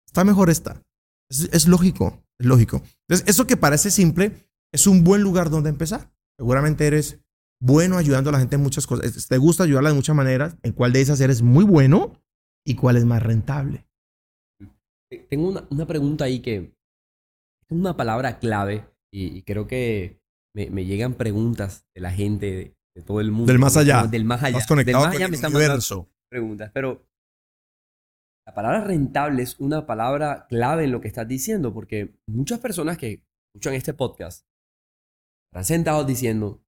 Está 0.06 0.24
mejor 0.24 0.50
esta. 0.50 0.84
Es, 1.30 1.50
es 1.52 1.68
lógico, 1.68 2.24
es 2.40 2.46
lógico. 2.46 2.84
Entonces, 3.08 3.28
eso 3.28 3.48
que 3.48 3.58
parece 3.58 3.90
simple 3.90 4.48
es 4.72 4.86
un 4.86 5.04
buen 5.04 5.22
lugar 5.24 5.50
donde 5.50 5.70
empezar. 5.70 6.14
Seguramente 6.38 6.86
eres 6.86 7.20
bueno 7.60 7.98
ayudando 7.98 8.30
a 8.30 8.34
la 8.34 8.40
gente 8.40 8.56
en 8.56 8.64
muchas 8.64 8.86
cosas. 8.86 9.28
Te 9.28 9.38
gusta 9.38 9.64
ayudarla 9.64 9.90
de 9.90 9.96
muchas 9.96 10.16
maneras. 10.16 10.56
¿En 10.62 10.74
cuál 10.74 10.94
de 10.94 11.02
esas 11.02 11.20
eres 11.20 11.42
muy 11.42 11.64
bueno 11.64 12.22
y 12.66 12.76
cuál 12.76 12.98
es 12.98 13.06
más 13.06 13.24
rentable? 13.24 13.88
Eh, 15.12 15.26
Tengo 15.30 15.50
una, 15.50 15.68
una 15.72 15.88
pregunta 15.88 16.26
ahí 16.26 16.42
que 16.42 16.58
es 16.58 17.72
una 17.72 17.98
palabra 17.98 18.40
clave 18.40 18.86
y, 19.12 19.38
y 19.38 19.42
creo 19.44 19.66
que 19.66 20.22
me, 20.56 20.70
me 20.70 20.86
llegan 20.86 21.16
preguntas 21.16 21.86
de 21.96 22.02
la 22.02 22.12
gente 22.12 22.76
de, 22.96 23.02
todo 23.02 23.22
el 23.22 23.32
mundo. 23.32 23.52
Del 23.52 23.60
más 23.60 23.78
allá. 23.78 24.06
Del 24.08 24.26
más 24.26 24.44
allá. 24.44 24.58
Estás 24.58 24.68
conectado 24.68 25.00
del 25.00 25.08
más 25.08 25.14
con 25.14 25.18
allá 25.18 25.26
el 25.26 25.32
me 25.32 25.36
están 25.36 25.54
mandando 25.54 25.74
universo. 25.74 26.10
preguntas, 26.30 26.72
pero 26.74 27.08
la 28.48 28.54
palabra 28.54 28.84
rentable 28.84 29.44
es 29.44 29.60
una 29.60 29.86
palabra 29.86 30.48
clave 30.50 30.86
en 30.86 30.92
lo 30.92 31.02
que 31.02 31.08
estás 31.08 31.28
diciendo, 31.28 31.74
porque 31.74 32.20
muchas 32.28 32.60
personas 32.60 32.98
que 32.98 33.24
escuchan 33.54 33.74
este 33.76 33.94
podcast 33.94 34.48
están 35.52 35.66
sentados 35.66 36.08
diciendo, 36.08 36.64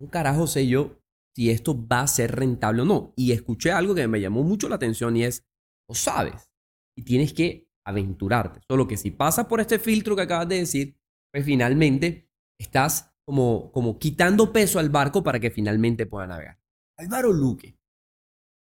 un 0.00 0.08
carajo 0.08 0.46
sé 0.46 0.66
yo 0.66 1.00
si 1.34 1.50
esto 1.50 1.86
va 1.86 2.00
a 2.02 2.06
ser 2.06 2.36
rentable 2.36 2.82
o 2.82 2.84
no. 2.84 3.12
Y 3.16 3.32
escuché 3.32 3.72
algo 3.72 3.94
que 3.94 4.06
me 4.08 4.20
llamó 4.20 4.42
mucho 4.42 4.68
la 4.68 4.76
atención 4.76 5.16
y 5.16 5.24
es, 5.24 5.46
lo 5.88 5.94
sabes, 5.94 6.50
y 6.96 7.04
tienes 7.04 7.32
que 7.32 7.68
aventurarte. 7.86 8.60
Solo 8.68 8.86
que 8.86 8.96
si 8.96 9.10
pasas 9.10 9.46
por 9.46 9.60
este 9.60 9.78
filtro 9.78 10.16
que 10.16 10.22
acabas 10.22 10.48
de 10.48 10.58
decir, 10.58 10.96
pues 11.32 11.44
finalmente 11.44 12.28
estás 12.60 13.13
como, 13.26 13.72
como 13.72 13.98
quitando 13.98 14.52
peso 14.52 14.78
al 14.78 14.90
barco 14.90 15.22
para 15.22 15.40
que 15.40 15.50
finalmente 15.50 16.06
pueda 16.06 16.26
navegar. 16.26 16.58
Álvaro 16.98 17.32
Luque, 17.32 17.76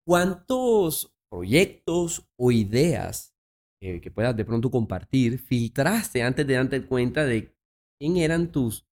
¿cuántos 0.07 1.15
proyectos 1.31 2.29
o 2.37 2.53
ideas 2.53 3.35
eh, 3.81 4.01
que 4.01 4.11
puedas 4.11 4.37
de 4.37 4.45
pronto 4.45 4.71
compartir 4.71 5.39
filtraste 5.39 6.23
antes 6.23 6.47
de 6.47 6.55
darte 6.55 6.83
cuenta 6.85 7.25
de 7.25 7.55
quién 7.99 8.17
eran 8.17 8.51
tus 8.51 8.87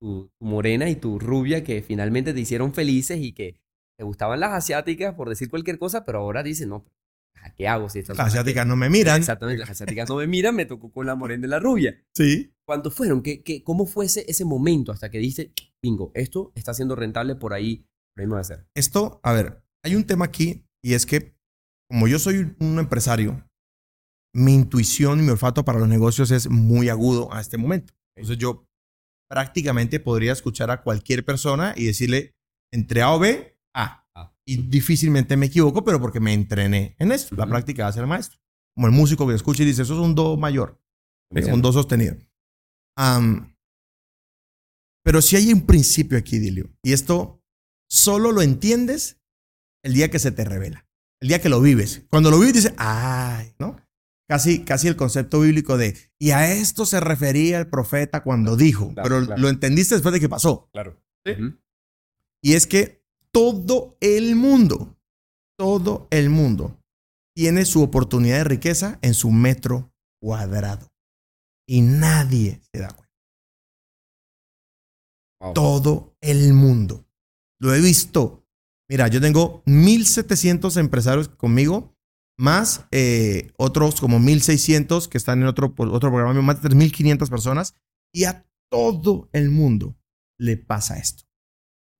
tu, 0.00 0.30
tu 0.38 0.44
morena 0.44 0.88
y 0.88 0.96
tu 0.96 1.18
rubia 1.18 1.64
que 1.64 1.82
finalmente 1.82 2.32
te 2.32 2.40
hicieron 2.40 2.72
felices 2.72 3.18
y 3.20 3.32
que 3.32 3.60
te 3.98 4.04
gustaban 4.04 4.40
las 4.40 4.52
asiáticas 4.52 5.14
por 5.14 5.28
decir 5.28 5.50
cualquier 5.50 5.78
cosa, 5.78 6.04
pero 6.04 6.20
ahora 6.20 6.42
dices, 6.42 6.68
no, 6.68 6.84
¿qué 7.56 7.66
hago 7.66 7.88
si 7.88 8.00
estas 8.00 8.16
Las 8.16 8.28
asiáticas 8.28 8.66
no 8.66 8.76
me 8.76 8.88
miran. 8.88 9.18
Exactamente, 9.18 9.58
las 9.58 9.70
asiáticas 9.70 10.08
no 10.08 10.16
me 10.16 10.26
miran, 10.26 10.54
me 10.54 10.66
tocó 10.66 10.92
con 10.92 11.06
la 11.06 11.16
morena 11.16 11.46
y 11.46 11.50
la 11.50 11.58
rubia. 11.58 12.00
Sí. 12.14 12.54
¿Cuántos 12.68 12.92
fueron? 12.92 13.22
¿Qué, 13.22 13.42
qué, 13.42 13.64
¿Cómo 13.64 13.86
fue 13.86 14.04
ese, 14.04 14.26
ese 14.28 14.44
momento 14.44 14.92
hasta 14.92 15.10
que 15.10 15.16
dices, 15.16 15.52
bingo, 15.82 16.12
esto 16.14 16.52
está 16.54 16.74
siendo 16.74 16.94
rentable 16.94 17.34
por 17.34 17.54
ahí, 17.54 17.86
por 18.14 18.20
ahí 18.20 18.26
me 18.26 18.32
va 18.32 18.38
a 18.38 18.42
hacer? 18.42 18.68
Esto, 18.74 19.20
a 19.22 19.32
ver, 19.32 19.64
hay 19.82 19.94
un 19.94 20.04
tema 20.04 20.26
aquí 20.26 20.66
y 20.84 20.92
es 20.92 21.06
que 21.06 21.34
como 21.88 22.08
yo 22.08 22.18
soy 22.18 22.54
un 22.60 22.78
empresario, 22.78 23.42
mi 24.34 24.52
intuición 24.52 25.18
y 25.18 25.22
mi 25.22 25.30
olfato 25.30 25.64
para 25.64 25.78
los 25.78 25.88
negocios 25.88 26.30
es 26.30 26.50
muy 26.50 26.90
agudo 26.90 27.32
a 27.32 27.40
este 27.40 27.56
momento. 27.56 27.94
Entonces 28.14 28.36
yo 28.36 28.68
prácticamente 29.30 29.98
podría 29.98 30.32
escuchar 30.32 30.70
a 30.70 30.82
cualquier 30.82 31.24
persona 31.24 31.72
y 31.74 31.86
decirle 31.86 32.34
entre 32.70 33.00
A 33.00 33.14
o 33.14 33.18
B, 33.18 33.58
A. 33.74 34.04
Y 34.46 34.58
difícilmente 34.68 35.38
me 35.38 35.46
equivoco, 35.46 35.84
pero 35.84 36.02
porque 36.02 36.20
me 36.20 36.34
entrené 36.34 36.96
en 36.98 37.12
esto. 37.12 37.34
La 37.34 37.46
práctica 37.46 37.86
hace 37.86 38.00
el 38.00 38.06
maestro. 38.06 38.38
Como 38.74 38.88
el 38.88 38.92
músico 38.92 39.26
que 39.26 39.34
escucha 39.34 39.62
y 39.62 39.66
dice, 39.66 39.80
eso 39.80 39.94
es 39.94 40.00
un 40.00 40.14
Do 40.14 40.36
mayor, 40.36 40.78
un 41.30 41.62
Do 41.62 41.72
sostenido. 41.72 42.27
Pero 45.04 45.22
si 45.22 45.36
hay 45.36 45.52
un 45.52 45.66
principio 45.66 46.18
aquí, 46.18 46.38
Dilio, 46.38 46.70
y 46.82 46.92
esto 46.92 47.42
solo 47.88 48.32
lo 48.32 48.42
entiendes 48.42 49.20
el 49.84 49.94
día 49.94 50.10
que 50.10 50.18
se 50.18 50.32
te 50.32 50.44
revela, 50.44 50.86
el 51.20 51.28
día 51.28 51.40
que 51.40 51.48
lo 51.48 51.60
vives. 51.60 52.02
Cuando 52.10 52.30
lo 52.30 52.38
vives 52.38 52.54
dices, 52.54 52.74
ay, 52.76 53.54
¿no? 53.58 53.76
Casi, 54.28 54.64
casi 54.64 54.88
el 54.88 54.96
concepto 54.96 55.40
bíblico 55.40 55.78
de, 55.78 55.96
y 56.18 56.32
a 56.32 56.52
esto 56.52 56.84
se 56.84 57.00
refería 57.00 57.58
el 57.58 57.68
profeta 57.68 58.22
cuando 58.22 58.56
dijo, 58.56 58.92
pero 59.02 59.20
lo 59.20 59.48
entendiste 59.48 59.94
después 59.94 60.12
de 60.12 60.20
que 60.20 60.28
pasó. 60.28 60.68
Claro. 60.72 61.00
Y 62.42 62.54
es 62.54 62.66
que 62.66 63.02
todo 63.30 63.96
el 64.00 64.36
mundo, 64.36 64.98
todo 65.56 66.08
el 66.10 66.28
mundo 66.28 66.78
tiene 67.34 67.64
su 67.64 67.82
oportunidad 67.82 68.38
de 68.38 68.44
riqueza 68.44 68.98
en 69.00 69.14
su 69.14 69.30
metro 69.30 69.92
cuadrado. 70.20 70.92
Y 71.68 71.82
nadie 71.82 72.60
se 72.72 72.80
da 72.80 72.88
cuenta. 72.88 73.08
Todo 75.54 76.16
el 76.20 76.54
mundo. 76.54 77.06
Lo 77.60 77.74
he 77.74 77.80
visto. 77.80 78.46
Mira, 78.88 79.08
yo 79.08 79.20
tengo 79.20 79.62
1.700 79.66 80.78
empresarios 80.78 81.28
conmigo, 81.28 81.94
más 82.38 82.86
eh, 82.90 83.52
otros 83.58 84.00
como 84.00 84.18
1.600 84.18 85.08
que 85.08 85.18
están 85.18 85.42
en 85.42 85.48
otro, 85.48 85.74
otro 85.76 86.10
programa, 86.10 86.40
más 86.40 86.62
de 86.62 86.70
3.500 86.70 87.28
personas. 87.28 87.74
Y 88.14 88.24
a 88.24 88.48
todo 88.70 89.28
el 89.32 89.50
mundo 89.50 89.96
le 90.38 90.56
pasa 90.56 90.98
esto. 90.98 91.24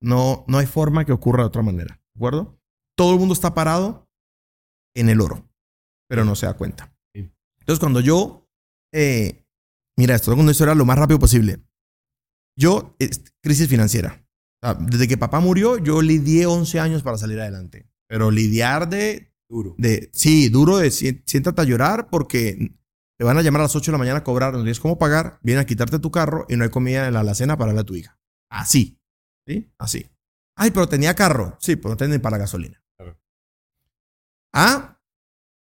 No, 0.00 0.44
no 0.48 0.58
hay 0.58 0.66
forma 0.66 1.04
que 1.04 1.12
ocurra 1.12 1.42
de 1.42 1.48
otra 1.48 1.62
manera. 1.62 2.00
¿De 2.14 2.18
acuerdo? 2.18 2.58
Todo 2.96 3.12
el 3.12 3.18
mundo 3.18 3.34
está 3.34 3.52
parado 3.52 4.08
en 4.96 5.08
el 5.08 5.20
oro, 5.20 5.46
pero 6.08 6.24
no 6.24 6.34
se 6.34 6.46
da 6.46 6.54
cuenta. 6.54 6.94
Entonces, 7.12 7.80
cuando 7.80 8.00
yo, 8.00 8.48
eh, 8.92 9.44
mira, 9.98 10.14
esto 10.14 10.30
con 10.30 10.40
una 10.40 10.52
historia 10.52 10.74
lo 10.74 10.84
más 10.84 10.96
rápido 10.96 11.18
posible. 11.18 11.60
Yo, 12.56 12.96
crisis 13.42 13.68
financiera. 13.68 14.24
desde 14.80 15.08
que 15.08 15.18
papá 15.18 15.40
murió, 15.40 15.76
yo 15.76 16.00
lidié 16.00 16.46
11 16.46 16.80
años 16.80 17.02
para 17.02 17.18
salir 17.18 17.40
adelante. 17.40 17.90
Pero 18.08 18.30
lidiar 18.30 18.88
de... 18.88 19.34
Duro. 19.50 19.74
De, 19.78 20.10
sí, 20.12 20.48
duro 20.50 20.76
de 20.76 20.90
siéntate 20.90 21.60
a 21.60 21.64
llorar 21.64 22.10
porque 22.10 22.76
te 23.18 23.24
van 23.24 23.38
a 23.38 23.42
llamar 23.42 23.62
a 23.62 23.64
las 23.64 23.76
8 23.76 23.90
de 23.90 23.92
la 23.92 23.98
mañana 23.98 24.18
a 24.18 24.24
cobrar, 24.24 24.52
no 24.52 24.58
tienes 24.60 24.78
cómo 24.78 24.98
pagar, 24.98 25.40
vienen 25.42 25.62
a 25.62 25.66
quitarte 25.66 25.98
tu 25.98 26.10
carro 26.10 26.44
y 26.48 26.56
no 26.56 26.64
hay 26.64 26.70
comida 26.70 27.08
en 27.08 27.14
la 27.14 27.20
alacena 27.20 27.56
para 27.56 27.68
darle 27.68 27.80
a 27.80 27.84
tu 27.84 27.94
hija. 27.94 28.18
Así. 28.50 29.00
¿Sí? 29.46 29.72
Así. 29.78 30.10
Ay, 30.54 30.70
pero 30.70 30.88
tenía 30.88 31.14
carro. 31.14 31.56
Sí, 31.60 31.76
pero 31.76 31.90
no 31.90 31.96
tenía 31.96 32.20
para 32.20 32.38
gasolina. 32.38 32.82
A 34.54 35.00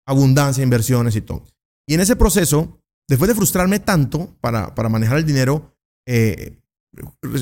abundancia, 0.07 0.63
inversiones 0.63 1.15
y 1.17 1.21
todo. 1.21 1.45
Y 1.87 1.95
en 1.95 2.01
ese 2.01 2.17
proceso, 2.17 2.83
después 3.09 3.29
de 3.29 3.35
frustrarme 3.35 3.79
tanto 3.79 4.37
para, 4.41 4.75
para 4.75 4.89
manejar 4.89 5.19
el 5.19 5.27
dinero, 5.27 5.77
eh, 6.07 6.61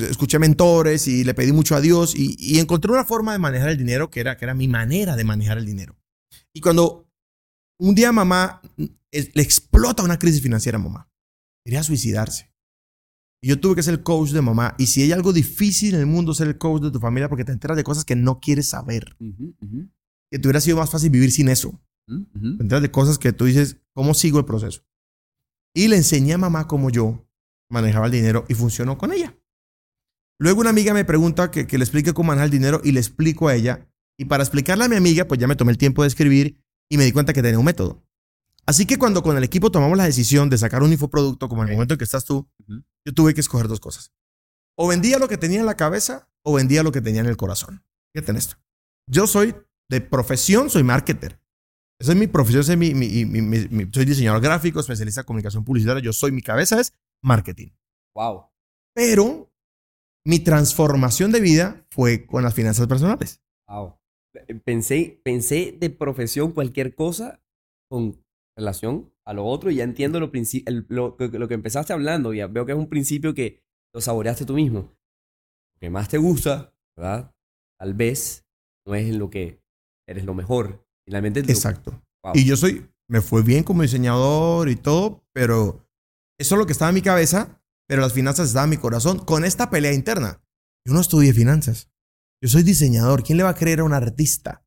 escuché 0.09 0.39
mentores 0.39 1.07
y 1.07 1.23
le 1.23 1.33
pedí 1.33 1.51
mucho 1.51 1.75
a 1.75 1.81
Dios 1.81 2.13
y, 2.15 2.59
encontré 2.59 2.91
una 2.91 3.05
forma 3.05 3.31
de 3.31 3.39
manejar 3.39 3.69
el 3.69 3.77
dinero 3.77 4.09
que 4.09 4.19
era, 4.19 4.37
que 4.37 4.45
era 4.45 4.53
mi 4.53 4.67
manera 4.67 5.15
de 5.15 5.23
manejar 5.23 5.57
el 5.57 5.65
dinero. 5.65 5.95
Y 6.53 6.61
cuando 6.61 7.09
un 7.79 7.95
día 7.95 8.11
mamá 8.11 8.61
le 8.77 9.41
explota 9.41 10.03
una 10.03 10.19
crisis 10.19 10.41
financiera 10.41 10.77
a 10.77 10.81
mamá, 10.81 11.09
quería 11.63 11.83
suicidarse 11.83 12.55
yo 13.45 13.59
tuve 13.59 13.75
que 13.75 13.83
ser 13.83 13.93
el 13.93 14.03
coach 14.03 14.31
de 14.31 14.41
mamá. 14.41 14.75
Y 14.77 14.87
si 14.87 15.03
hay 15.03 15.11
algo 15.11 15.31
difícil 15.31 15.93
en 15.93 16.01
el 16.01 16.05
mundo, 16.07 16.33
ser 16.33 16.47
el 16.47 16.57
coach 16.57 16.81
de 16.81 16.91
tu 16.91 16.99
familia 16.99 17.29
porque 17.29 17.45
te 17.45 17.51
enteras 17.51 17.77
de 17.77 17.83
cosas 17.83 18.03
que 18.03 18.15
no 18.15 18.39
quieres 18.39 18.69
saber. 18.69 19.15
Que 20.31 20.39
te 20.39 20.47
hubiera 20.47 20.61
sido 20.61 20.77
más 20.77 20.89
fácil 20.89 21.11
vivir 21.11 21.31
sin 21.31 21.49
eso. 21.49 21.79
Te 22.07 22.63
enteras 22.63 22.81
de 22.81 22.91
cosas 22.91 23.17
que 23.17 23.33
tú 23.33 23.45
dices, 23.45 23.77
¿cómo 23.93 24.13
sigo 24.13 24.39
el 24.39 24.45
proceso? 24.45 24.81
Y 25.75 25.89
le 25.89 25.97
enseñé 25.97 26.33
a 26.33 26.37
mamá 26.37 26.67
cómo 26.67 26.89
yo 26.89 27.27
manejaba 27.69 28.05
el 28.05 28.13
dinero 28.13 28.45
y 28.47 28.53
funcionó 28.53 28.97
con 28.97 29.11
ella. 29.11 29.37
Luego 30.39 30.61
una 30.61 30.69
amiga 30.69 30.93
me 30.93 31.03
pregunta 31.03 31.51
que, 31.51 31.67
que 31.67 31.77
le 31.77 31.83
explique 31.83 32.13
cómo 32.13 32.27
manejar 32.27 32.45
el 32.45 32.51
dinero 32.51 32.81
y 32.83 32.93
le 32.93 32.99
explico 32.99 33.49
a 33.49 33.55
ella. 33.55 33.87
Y 34.17 34.25
para 34.25 34.43
explicarle 34.43 34.85
a 34.85 34.89
mi 34.89 34.95
amiga, 34.95 35.25
pues 35.25 35.39
ya 35.39 35.47
me 35.47 35.55
tomé 35.55 35.71
el 35.71 35.77
tiempo 35.77 36.01
de 36.01 36.07
escribir 36.07 36.63
y 36.89 36.97
me 36.97 37.03
di 37.03 37.11
cuenta 37.11 37.33
que 37.33 37.41
tenía 37.41 37.59
un 37.59 37.65
método. 37.65 38.05
Así 38.65 38.85
que 38.85 38.97
cuando 38.97 39.21
con 39.21 39.37
el 39.37 39.43
equipo 39.43 39.69
tomamos 39.69 39.97
la 39.97 40.05
decisión 40.05 40.49
de 40.49 40.57
sacar 40.57 40.81
un 40.81 40.91
infoproducto, 40.91 41.49
como 41.49 41.63
en 41.63 41.69
el 41.69 41.75
momento 41.75 41.93
en 41.93 41.97
que 41.97 42.03
estás 42.05 42.25
tú, 42.25 42.49
yo 42.67 43.13
tuve 43.13 43.33
que 43.33 43.41
escoger 43.41 43.67
dos 43.67 43.79
cosas. 43.79 44.11
O 44.77 44.87
vendía 44.87 45.19
lo 45.19 45.27
que 45.27 45.37
tenía 45.37 45.59
en 45.59 45.65
la 45.65 45.75
cabeza 45.75 46.29
o 46.43 46.53
vendía 46.53 46.83
lo 46.83 46.91
que 46.91 47.01
tenía 47.01 47.21
en 47.21 47.27
el 47.27 47.37
corazón. 47.37 47.83
Fíjate 48.13 48.31
en 48.31 48.37
esto. 48.37 48.55
Yo 49.07 49.27
soy 49.27 49.55
de 49.89 50.01
profesión, 50.01 50.69
soy 50.69 50.83
marketer. 50.83 51.39
Esa 51.99 52.11
es 52.11 52.17
mi 52.17 52.27
profesión, 52.27 52.63
soy, 52.63 52.75
mi, 52.75 52.93
soy 53.91 54.05
diseñador 54.05 54.41
gráfico, 54.41 54.79
especialista 54.79 55.21
en 55.21 55.25
comunicación 55.25 55.63
publicitaria. 55.63 56.03
Yo 56.03 56.11
soy, 56.11 56.31
mi 56.31 56.41
cabeza 56.41 56.79
es 56.79 56.93
marketing. 57.23 57.69
Wow. 58.15 58.47
Pero 58.93 59.51
mi 60.25 60.39
transformación 60.39 61.31
de 61.31 61.39
vida 61.39 61.85
fue 61.89 62.25
con 62.25 62.43
las 62.43 62.53
finanzas 62.53 62.87
personales. 62.87 63.41
Wow. 63.67 63.97
Pensé, 64.65 65.21
pensé 65.23 65.77
de 65.79 65.89
profesión 65.89 66.51
cualquier 66.51 66.95
cosa 66.95 67.41
con 67.89 68.21
relación 68.57 69.13
a 69.25 69.33
lo 69.33 69.45
otro 69.45 69.71
y 69.71 69.75
ya 69.75 69.83
entiendo 69.83 70.19
lo, 70.19 70.31
lo, 70.89 71.17
lo, 71.17 71.47
que 71.47 71.53
empezaste 71.53 71.93
hablando, 71.93 72.33
ya 72.33 72.47
veo 72.47 72.65
que 72.65 72.73
es 72.73 72.77
un 72.77 72.89
principio 72.89 73.33
que 73.33 73.63
lo 73.93 74.01
saboreaste 74.01 74.45
tú 74.45 74.53
mismo. 74.53 74.79
Lo 75.73 75.79
que 75.79 75.89
más 75.89 76.09
te 76.09 76.17
gusta, 76.17 76.73
¿verdad? 76.97 77.33
Tal 77.79 77.93
vez 77.93 78.45
no 78.85 78.95
es 78.95 79.07
en 79.07 79.19
lo 79.19 79.29
que 79.29 79.61
eres 80.07 80.25
lo 80.25 80.33
mejor. 80.33 80.84
Finalmente. 81.05 81.39
Exacto. 81.41 82.01
Y 82.33 82.45
yo 82.45 82.57
soy, 82.57 82.89
me 83.07 83.21
fue 83.21 83.43
bien 83.43 83.63
como 83.63 83.83
diseñador 83.83 84.69
y 84.69 84.75
todo, 84.75 85.23
pero 85.33 85.87
eso 86.39 86.55
es 86.55 86.59
lo 86.59 86.65
que 86.65 86.73
estaba 86.73 86.89
en 86.89 86.95
mi 86.95 87.01
cabeza, 87.01 87.61
pero 87.87 88.01
las 88.01 88.13
finanzas 88.13 88.47
estaban 88.47 88.67
en 88.67 88.77
mi 88.77 88.81
corazón 88.81 89.19
con 89.19 89.45
esta 89.45 89.69
pelea 89.69 89.93
interna. 89.93 90.41
Yo 90.85 90.93
no 90.93 91.01
estudié 91.01 91.33
finanzas. 91.33 91.89
Yo 92.41 92.49
soy 92.49 92.63
diseñador. 92.63 93.23
¿Quién 93.23 93.37
le 93.37 93.43
va 93.43 93.51
a 93.51 93.55
creer 93.55 93.79
a 93.79 93.83
un 93.83 93.93
artista? 93.93 94.65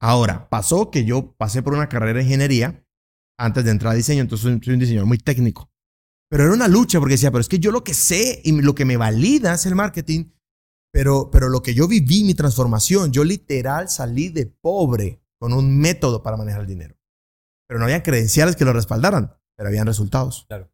Ahora, 0.00 0.48
pasó 0.48 0.90
que 0.90 1.04
yo 1.04 1.34
pasé 1.36 1.62
por 1.62 1.74
una 1.74 1.88
carrera 1.88 2.18
de 2.18 2.24
ingeniería 2.24 2.84
antes 3.38 3.64
de 3.64 3.70
entrar 3.70 3.92
a 3.92 3.96
diseño, 3.96 4.22
entonces 4.22 4.42
soy, 4.44 4.74
un 4.74 4.78
diseñador 4.78 5.06
muy 5.06 5.18
técnico. 5.18 5.70
Pero 6.30 6.44
era 6.44 6.52
una 6.52 6.68
lucha 6.68 6.98
porque 6.98 7.14
decía, 7.14 7.30
pero 7.30 7.40
es 7.40 7.48
que 7.48 7.58
yo 7.58 7.70
lo 7.70 7.84
que 7.84 7.94
sé 7.94 8.40
y 8.44 8.52
lo 8.60 8.74
que 8.74 8.84
me 8.84 8.96
valida 8.96 9.54
es 9.54 9.66
el 9.66 9.74
marketing, 9.74 10.30
pero, 10.92 11.30
pero 11.30 11.48
lo 11.48 11.62
que 11.62 11.74
yo 11.74 11.88
viví, 11.88 12.24
mi 12.24 12.34
transformación, 12.34 13.12
yo 13.12 13.24
literal 13.24 13.88
salí 13.88 14.28
de 14.28 14.46
pobre 14.46 15.23
con 15.38 15.52
un 15.52 15.78
método 15.78 16.22
para 16.22 16.36
manejar 16.36 16.62
el 16.62 16.66
dinero. 16.66 16.96
Pero 17.66 17.78
no 17.78 17.86
había 17.86 18.02
credenciales 18.02 18.56
que 18.56 18.64
lo 18.64 18.72
respaldaran, 18.72 19.36
pero 19.56 19.68
habían 19.68 19.86
resultados. 19.86 20.44
Claro. 20.48 20.70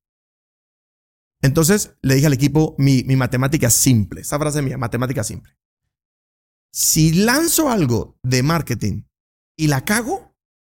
Entonces 1.43 1.97
le 2.03 2.15
dije 2.15 2.27
al 2.27 2.33
equipo 2.33 2.75
mi, 2.79 3.03
mi 3.05 3.17
matemática 3.17 3.71
simple, 3.71 4.21
esa 4.21 4.39
frase 4.39 4.63
mía, 4.63 4.77
matemática 4.77 5.25
simple. 5.25 5.57
Si 6.73 7.13
lanzo 7.13 7.71
algo 7.71 8.19
de 8.23 8.43
marketing 8.43 9.05
y 9.57 9.69
la 9.69 9.85
cago, 9.85 10.37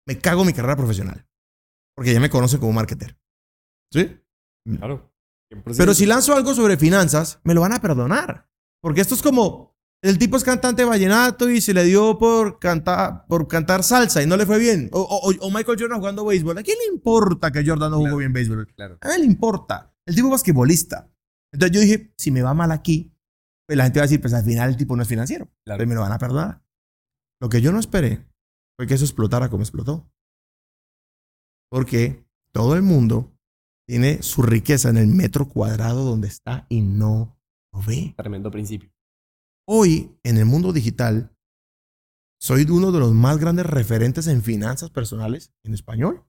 me 0.07 0.19
cago 0.19 0.45
mi 0.45 0.53
carrera 0.53 0.75
profesional. 0.75 1.27
Porque 1.95 2.13
ya 2.13 2.19
me 2.19 2.29
conocen 2.29 2.59
como 2.59 2.73
marketer. 2.73 3.19
¿Sí? 3.91 4.19
Claro. 4.65 5.13
Pero 5.77 5.93
si 5.93 6.05
lanzo 6.05 6.33
algo 6.33 6.53
sobre 6.53 6.77
finanzas, 6.77 7.39
me 7.43 7.53
lo 7.53 7.61
van 7.61 7.73
a 7.73 7.81
perdonar. 7.81 8.50
Porque 8.81 9.01
esto 9.01 9.15
es 9.15 9.21
como, 9.21 9.71
el 10.03 10.17
tipo 10.17 10.36
es 10.36 10.43
cantante 10.43 10.84
vallenato 10.84 11.50
y 11.50 11.62
se 11.62 11.74
le 11.74 11.84
dio 11.84 12.17
por 12.17 12.58
cantar, 12.60 13.25
por 13.27 13.48
cantar 13.48 13.84
salsa 13.84 14.24
y 14.24 14.25
no 14.25 14.36
le 14.36 14.48
fue 14.48 14.58
bien. 14.58 14.89
O, 14.91 15.51
Michael 15.53 15.77
Jordan 15.79 16.00
jugando 16.00 16.25
béisbol. 16.25 16.58
¿A 16.58 16.63
quién 16.63 16.77
le 16.79 16.93
importa 16.93 17.51
que 17.51 17.63
Jordan 17.65 17.91
no 17.91 17.98
jugó 17.98 18.17
bien 18.17 18.34
béisbol? 18.34 18.67
Claro. 18.74 18.98
A 19.01 19.15
él 19.15 19.22
le 19.22 19.27
importa. 19.27 19.93
El 20.05 20.15
tipo 20.15 20.27
es 20.27 20.31
basquetbolista. 20.31 21.12
Entonces 21.53 21.75
yo 21.75 21.81
dije, 21.81 22.13
si 22.17 22.31
me 22.31 22.41
va 22.41 22.53
mal 22.53 22.72
aquí, 22.72 23.13
pues 23.67 23.77
la 23.77 23.84
gente 23.84 24.00
va 24.00 24.05
a 24.05 24.08
decir, 24.08 24.22
pues 24.22 24.34
al 24.34 24.43
final 24.43 24.70
el 24.70 24.77
tipo 24.77 24.96
no 24.96 25.03
es 25.03 25.08
financiero. 25.08 25.50
Claro. 25.65 25.77
Pues 25.77 25.88
me 25.88 25.96
lo 25.96 26.01
van 26.01 26.13
a 26.13 26.17
perdonar. 26.17 26.63
Lo 27.39 27.50
que 27.50 27.62
yo 27.62 27.72
no 27.72 27.79
esperé 27.79 28.25
fue 28.77 28.88
que 28.88 28.96
eso 28.96 29.05
explotara 29.05 29.50
como 29.50 29.63
explotó. 29.63 30.12
Porque 31.70 32.25
todo 32.53 32.75
el 32.75 32.81
mundo 32.81 33.31
tiene 33.88 34.24
su 34.24 34.41
riqueza 34.41 34.89
en 34.89 34.98
el 34.98 35.08
metro 35.08 35.48
cuadrado 35.48 36.03
donde 36.03 36.27
está 36.27 36.65
y 36.70 36.81
no 36.81 37.38
lo 37.72 37.81
ve. 37.81 38.13
Tremendo 38.17 38.50
principio. 38.50 38.90
Hoy, 39.74 40.20
en 40.24 40.36
el 40.36 40.44
mundo 40.44 40.74
digital, 40.74 41.34
soy 42.42 42.63
uno 42.70 42.92
de 42.92 43.00
los 43.00 43.13
más 43.13 43.38
grandes 43.38 43.66
referentes 43.66 44.28
en 44.28 44.44
finanzas 44.44 44.90
personales 44.90 45.54
en 45.63 45.74
español. 45.74 46.25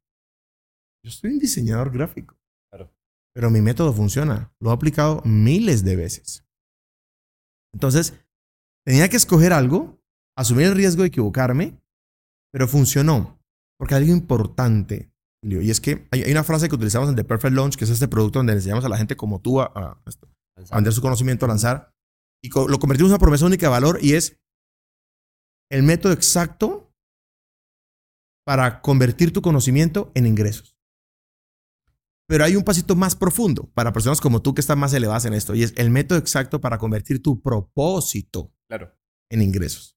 Yo 1.05 1.11
soy 1.11 1.33
un 1.33 1.39
diseñador 1.41 1.91
gráfico. 1.91 2.39
Claro. 2.71 2.95
Pero 3.35 3.51
mi 3.51 3.61
método 3.61 3.93
funciona. 3.93 4.55
Lo 4.61 4.71
he 4.71 4.73
aplicado 4.73 5.23
miles 5.25 5.83
de 5.83 5.97
veces. 5.97 6.47
Entonces, 7.75 8.15
tenía 8.87 9.09
que 9.09 9.17
escoger 9.17 9.53
algo, 9.53 10.01
asumir 10.39 10.67
el 10.67 10.77
riesgo 10.77 11.03
de 11.03 11.09
equivocarme, 11.09 11.83
pero 12.53 12.69
funcionó. 12.69 13.43
Porque 13.77 13.97
hay 13.97 14.03
algo 14.03 14.15
importante, 14.15 15.13
y 15.43 15.69
es 15.69 15.81
que 15.81 16.07
hay, 16.13 16.31
una 16.31 16.45
frase 16.45 16.69
que 16.69 16.77
utilizamos 16.77 17.09
en 17.09 17.17
The 17.17 17.25
Perfect 17.25 17.57
Launch, 17.57 17.75
que 17.75 17.87
es 17.87 17.91
este 17.91 18.07
producto 18.07 18.39
donde 18.39 18.53
enseñamos 18.53 18.85
a 18.85 18.89
la 18.89 18.99
gente 18.99 19.17
como 19.17 19.41
tú 19.41 19.61
a, 19.61 19.65
a, 19.75 20.01
a 20.71 20.77
vender 20.77 20.93
su 20.93 21.03
conocimiento, 21.03 21.47
a 21.47 21.49
lanzar, 21.49 21.92
y 22.43 22.49
lo 22.49 22.79
convertimos 22.79 23.11
en 23.11 23.15
una 23.15 23.19
promesa 23.19 23.47
única 23.47 23.67
de 23.67 23.71
valor 23.71 23.99
y 24.03 24.15
es 24.15 24.41
el 25.71 25.83
método 25.83 26.13
exacto 26.13 26.93
para 28.45 28.83
convertir 28.83 29.33
tu 29.33 29.41
conocimiento 29.41 30.11
en 30.15 30.27
ingresos. 30.27 30.77
Pero 32.29 32.45
hay 32.45 32.57
un 32.57 32.65
pasito 32.65 32.97
más 32.97 33.15
profundo 33.15 33.71
para 33.75 33.93
personas 33.93 34.21
como 34.21 34.43
tú 34.43 34.55
que 34.55 34.61
están 34.61 34.79
más 34.79 34.93
elevadas 34.95 35.25
en 35.27 35.35
esto 35.35 35.55
y 35.55 35.63
es 35.63 35.75
el 35.77 35.91
método 35.91 36.19
exacto 36.19 36.61
para 36.61 36.79
convertir 36.79 37.23
tu 37.23 37.41
propósito 37.41 38.53
claro. 38.69 38.93
en 39.31 39.43
ingresos. 39.43 39.97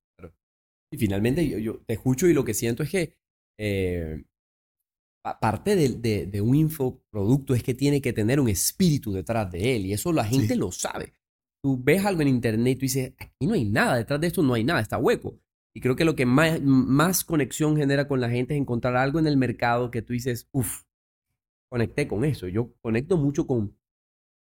Y 0.92 0.98
finalmente 0.98 1.62
yo, 1.62 1.80
te 1.86 1.94
escucho 1.94 2.28
y 2.28 2.34
lo 2.34 2.46
que 2.46 2.54
siento 2.54 2.84
es 2.84 2.90
que 2.90 3.18
eh, 3.60 4.24
parte 5.42 5.76
de, 5.76 6.42
un 6.42 6.56
infoproducto 6.56 7.56
es 7.56 7.64
que 7.64 7.74
tiene 7.74 8.02
que 8.02 8.14
tener 8.14 8.40
un 8.40 8.50
espíritu 8.50 9.12
detrás 9.12 9.52
de 9.52 9.76
él 9.76 9.88
y 9.88 9.94
eso 9.94 10.14
la 10.14 10.26
gente 10.26 10.56
lo 10.56 10.72
sabe. 10.72 11.14
Tú 11.66 11.82
ves 11.84 12.06
algo 12.06 12.22
en 12.22 12.28
internet 12.28 12.74
y 12.74 12.76
tú 12.76 12.82
dices, 12.82 13.14
aquí 13.18 13.48
no 13.48 13.56
hay 13.56 13.66
nada, 13.66 13.96
detrás 13.98 14.22
de 14.22 14.28
esto 14.28 14.44
no 14.44 14.54
hay 14.54 14.64
nada, 14.64 14.82
está 14.82 15.00
hueco. 15.00 15.40
Y 15.74 15.82
creo 15.82 15.96
que 15.96 16.06
lo 16.06 16.16
que 16.16 16.28
más, 16.28 16.62
más 16.62 17.26
conexión 17.26 17.76
genera 17.76 18.08
con 18.08 18.22
la 18.22 18.30
gente 18.30 18.54
es 18.54 18.62
encontrar 18.62 18.96
algo 18.96 19.18
en 19.18 19.26
el 19.26 19.36
mercado 19.36 19.90
que 19.90 20.04
tú 20.04 20.14
dices, 20.14 20.48
uff, 20.52 20.84
conecté 21.72 22.08
con 22.08 22.24
eso. 22.24 22.48
Yo 22.48 22.76
conecto 22.82 23.18
mucho 23.18 23.48
con, 23.48 23.76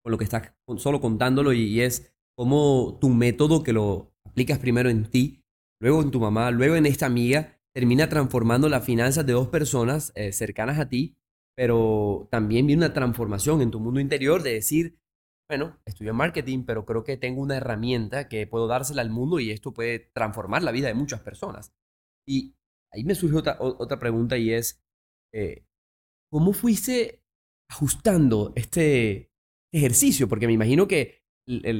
con 0.03 0.11
lo 0.11 0.17
que 0.17 0.23
estás 0.23 0.55
solo 0.77 0.99
contándolo 0.99 1.53
y, 1.53 1.81
es 1.81 2.11
como 2.35 2.97
tu 2.99 3.09
método 3.09 3.61
que 3.61 3.71
lo 3.71 4.15
aplicas 4.25 4.57
primero 4.57 4.89
en 4.89 5.05
ti, 5.05 5.43
luego 5.79 6.01
en 6.01 6.09
tu 6.09 6.19
mamá, 6.19 6.49
luego 6.49 6.75
en 6.75 6.87
esta 6.87 7.05
amiga, 7.05 7.61
termina 7.71 8.09
transformando 8.09 8.67
las 8.67 8.83
finanzas 8.83 9.27
de 9.27 9.33
dos 9.33 9.49
personas 9.49 10.11
eh, 10.15 10.31
cercanas 10.31 10.79
a 10.79 10.89
ti, 10.89 11.19
pero 11.55 12.27
también 12.31 12.65
viene 12.65 12.83
una 12.83 12.93
transformación 12.93 13.61
en 13.61 13.69
tu 13.69 13.79
mundo 13.79 13.99
interior 13.99 14.41
de 14.41 14.53
decir, 14.53 14.97
bueno, 15.51 15.77
estudio 15.86 16.13
marketing, 16.13 16.63
pero 16.63 16.86
creo 16.86 17.03
que 17.03 17.17
tengo 17.17 17.41
una 17.41 17.58
herramienta 17.58 18.29
que 18.29 18.48
puedo 18.48 18.67
dársela 18.67 19.01
al 19.01 19.10
mundo 19.10 19.38
y 19.41 19.51
esto 19.51 19.74
puede 19.74 20.00
transformar 20.00 20.63
la 20.63 20.72
vida 20.72 20.88
de 20.88 20.93
muchas 20.93 21.20
personas. 21.20 21.74
Y 22.25 22.55
ahí 22.89 23.03
me 23.03 23.15
surge 23.15 23.36
otra, 23.36 23.58
otra 23.60 24.00
pregunta 24.00 24.38
y 24.38 24.53
es, 24.53 24.81
eh, 25.36 25.65
¿cómo 26.31 26.53
fuiste 26.53 27.25
ajustando 27.70 28.53
este 28.55 29.29
ejercicio? 29.74 30.29
Porque 30.29 30.48
me 30.48 30.53
imagino 30.53 30.88
que 30.88 31.22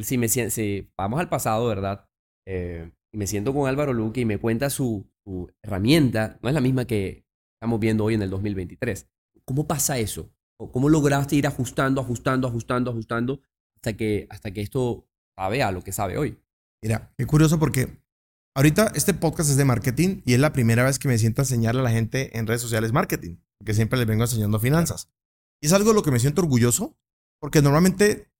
si, 0.04 0.18
me, 0.18 0.28
si 0.28 0.92
vamos 0.98 1.22
al 1.22 1.30
pasado, 1.30 1.66
¿verdad? 1.68 2.10
Eh, 2.46 2.92
y 3.13 3.18
me 3.18 3.25
siento 3.25 3.54
con 3.54 3.70
Álvaro 3.70 3.94
Luque 3.94 4.20
y 4.20 4.25
me 4.25 4.38
cuenta 4.38 4.70
su, 4.70 5.10
su 5.24 5.50
herramienta, 5.63 6.38
no 6.42 6.50
es 6.50 6.56
la 6.56 6.60
misma 6.60 6.84
que 6.84 7.25
estamos 7.56 7.80
viendo 7.80 8.04
hoy 8.04 8.16
en 8.16 8.22
el 8.22 8.30
2023. 8.32 9.10
¿Cómo 9.46 9.66
pasa 9.66 9.98
eso? 9.98 10.30
¿Cómo 10.58 10.90
lograste 10.90 11.38
ir 11.38 11.48
ajustando, 11.48 12.01
ajustando, 12.01 12.50
ajustando, 12.50 12.92
ajustando 12.92 13.42
hasta 13.81 13.97
que, 13.97 14.27
hasta 14.29 14.51
que 14.51 14.61
esto 14.61 15.07
sabe 15.35 15.63
a 15.63 15.71
lo 15.71 15.83
que 15.83 15.91
sabe 15.91 16.17
hoy. 16.17 16.38
Mira, 16.83 17.11
qué 17.17 17.25
curioso 17.25 17.57
porque 17.57 17.97
ahorita 18.55 18.91
este 18.93 19.15
podcast 19.15 19.50
es 19.50 19.57
de 19.57 19.65
marketing 19.65 20.21
y 20.23 20.33
es 20.33 20.39
la 20.39 20.53
primera 20.53 20.83
vez 20.83 21.00
que 21.00 21.07
me 21.07 21.17
siento 21.17 21.41
a 21.41 21.45
enseñarle 21.45 21.81
a 21.81 21.85
la 21.85 21.89
gente 21.89 22.38
en 22.38 22.45
redes 22.45 22.61
sociales 22.61 22.91
marketing, 22.91 23.38
porque 23.57 23.73
siempre 23.73 23.97
les 23.97 24.07
vengo 24.07 24.23
enseñando 24.23 24.59
finanzas. 24.59 25.09
Y 25.61 25.65
es 25.65 25.73
algo 25.73 25.89
de 25.89 25.95
lo 25.95 26.03
que 26.03 26.11
me 26.11 26.19
siento 26.19 26.43
orgulloso, 26.43 26.95
porque 27.39 27.63
normalmente 27.63 28.31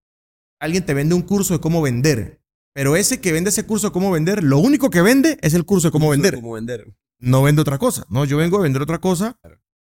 alguien 0.60 0.86
te 0.86 0.94
vende 0.94 1.16
un 1.16 1.24
curso 1.24 1.56
de 1.56 1.60
cómo 1.60 1.82
vender, 1.82 2.44
pero 2.74 2.96
ese 2.96 3.20
que 3.20 3.32
vende 3.32 3.50
ese 3.50 3.66
curso 3.66 3.88
de 3.88 3.94
cómo 3.94 4.12
vender, 4.12 4.44
lo 4.44 4.60
único 4.60 4.92
que 4.92 5.02
vende 5.02 5.40
es 5.42 5.56
el 5.56 5.66
curso 5.66 5.88
de 5.88 5.92
cómo 5.92 6.10
vender. 6.10 6.36
Cómo 6.36 6.54
vender. 6.54 6.96
No 7.20 7.42
vende 7.42 7.64
otra 7.64 7.80
cosa, 7.80 8.06
¿no? 8.10 8.26
Yo 8.26 8.38
vengo 8.38 8.58
a 8.58 8.62
vender 8.62 8.84
otra 8.84 9.00
cosa 9.00 9.40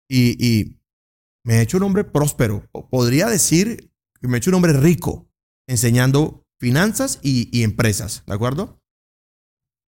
y, 0.09 0.43
y 0.43 0.81
me 1.43 1.57
he 1.57 1.61
hecho 1.61 1.77
un 1.77 1.83
hombre 1.83 2.03
próspero. 2.03 2.67
Podría 2.89 3.27
decir 3.27 3.91
que 4.19 4.27
me 4.27 4.37
he 4.37 4.39
hecho 4.39 4.49
un 4.49 4.55
hombre 4.55 4.73
rico 4.73 5.29
enseñando 5.67 6.45
finanzas 6.59 7.19
y, 7.21 7.63
empresas, 7.63 8.23
¿de 8.25 8.33
acuerdo? 8.33 8.81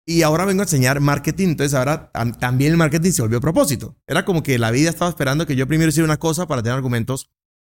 Y 0.07 0.23
ahora 0.23 0.45
vengo 0.45 0.61
a 0.61 0.65
enseñar 0.65 1.01
marketing, 1.01 1.49
entonces 1.49 1.75
ahora 1.75 2.11
también 2.39 2.73
el 2.73 2.77
marketing 2.77 3.13
se 3.13 3.23
volvió 3.23 3.39
a 3.39 3.43
propósito. 3.43 3.97
Era 4.07 4.25
como 4.25 4.43
que 4.43 4.59
la 4.59 4.71
vida 4.71 4.91
estaba 4.91 5.09
esperando 5.09 5.47
que 5.47 5.57
yo 5.57 5.67
primero 5.67 5.89
hiciera 5.89 6.05
una 6.05 6.19
cosa 6.19 6.47
para 6.47 6.63
tener 6.63 6.77
argumentos 6.77 7.31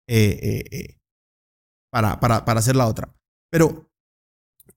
eh, 0.07 0.39
eh, 0.41 0.65
eh, 0.71 0.99
para, 1.91 2.19
para, 2.19 2.45
para, 2.45 2.59
hacer 2.59 2.75
la 2.75 2.87
otra. 2.87 3.15
Pero 3.51 3.91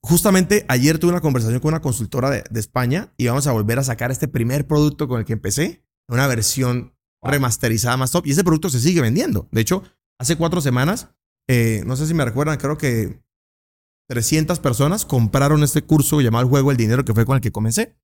justamente 0.00 0.64
ayer 0.68 0.98
tuve 0.98 1.12
una 1.12 1.20
conversación 1.20 1.60
con 1.60 1.68
una 1.68 1.82
consultora 1.82 2.30
de, 2.30 2.42
de, 2.50 2.60
España 2.60 3.12
y 3.18 3.26
vamos 3.26 3.46
a 3.46 3.52
volver 3.52 3.78
a 3.78 3.84
sacar 3.84 4.10
este 4.10 4.28
primer 4.28 4.66
producto 4.66 5.06
con 5.08 5.20
el 5.20 5.26
que 5.26 5.34
empecé, 5.34 5.84
una 6.08 6.26
versión 6.26 6.96
remasterizada 7.22 7.98
más 7.98 8.12
top. 8.12 8.26
Y 8.26 8.32
ese 8.32 8.44
producto 8.44 8.70
se 8.70 8.80
sigue 8.80 9.02
vendiendo. 9.02 9.48
De 9.52 9.60
hecho, 9.60 9.82
hace 10.18 10.36
cuatro 10.36 10.62
semanas 10.62 11.10
eh, 11.48 11.82
no 11.86 11.96
sé 11.96 12.06
si 12.06 12.14
me 12.14 12.24
recuerdan, 12.24 12.58
creo 12.58 12.78
que 12.78 13.22
300 14.08 14.60
personas 14.60 15.04
compraron 15.04 15.62
este 15.62 15.82
curso 15.82 16.20
llamado 16.20 16.44
El 16.44 16.50
Juego 16.50 16.70
del 16.70 16.76
Dinero, 16.76 17.04
que 17.04 17.14
fue 17.14 17.24
con 17.24 17.36
el 17.36 17.40
que 17.40 17.52
comencé. 17.52 17.96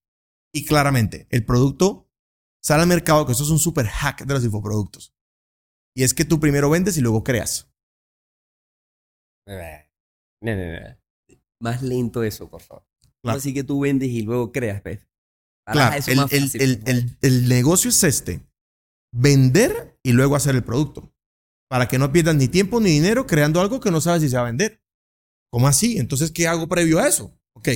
Y 0.52 0.64
claramente, 0.64 1.26
el 1.30 1.44
producto 1.44 2.10
sale 2.62 2.82
al 2.82 2.88
mercado, 2.88 3.26
que 3.26 3.32
eso 3.32 3.44
es 3.44 3.50
un 3.50 3.58
super 3.58 3.86
hack 3.86 4.24
de 4.24 4.34
los 4.34 4.44
infoproductos. 4.44 5.14
Y 5.94 6.04
es 6.04 6.14
que 6.14 6.24
tú 6.24 6.40
primero 6.40 6.70
vendes 6.70 6.96
y 6.96 7.00
luego 7.00 7.24
creas. 7.24 7.70
Más 11.60 11.82
lento 11.82 12.22
eso, 12.22 12.48
por 12.48 12.62
favor. 12.62 12.86
Así 13.24 13.52
que 13.52 13.64
tú 13.64 13.80
vendes 13.80 14.08
y 14.08 14.22
luego 14.22 14.52
creas, 14.52 14.80
Pez. 14.80 15.06
Claro, 15.66 15.96
el 17.20 17.48
negocio 17.48 17.90
es 17.90 18.04
este. 18.04 18.48
Vender 19.12 19.98
y 20.02 20.12
luego 20.12 20.36
hacer 20.36 20.54
el 20.54 20.64
producto 20.64 21.12
para 21.68 21.88
que 21.88 21.98
no 21.98 22.12
pierdas 22.12 22.36
ni 22.36 22.48
tiempo 22.48 22.80
ni 22.80 22.90
dinero 22.90 23.26
creando 23.26 23.60
algo 23.60 23.80
que 23.80 23.90
no 23.90 24.00
sabes 24.00 24.22
si 24.22 24.28
se 24.28 24.36
va 24.36 24.42
a 24.42 24.46
vender. 24.46 24.82
¿Cómo 25.50 25.68
así? 25.68 25.98
Entonces, 25.98 26.30
¿qué 26.30 26.46
hago 26.46 26.68
previo 26.68 26.98
a 26.98 27.08
eso? 27.08 27.38
Ok, 27.54 27.68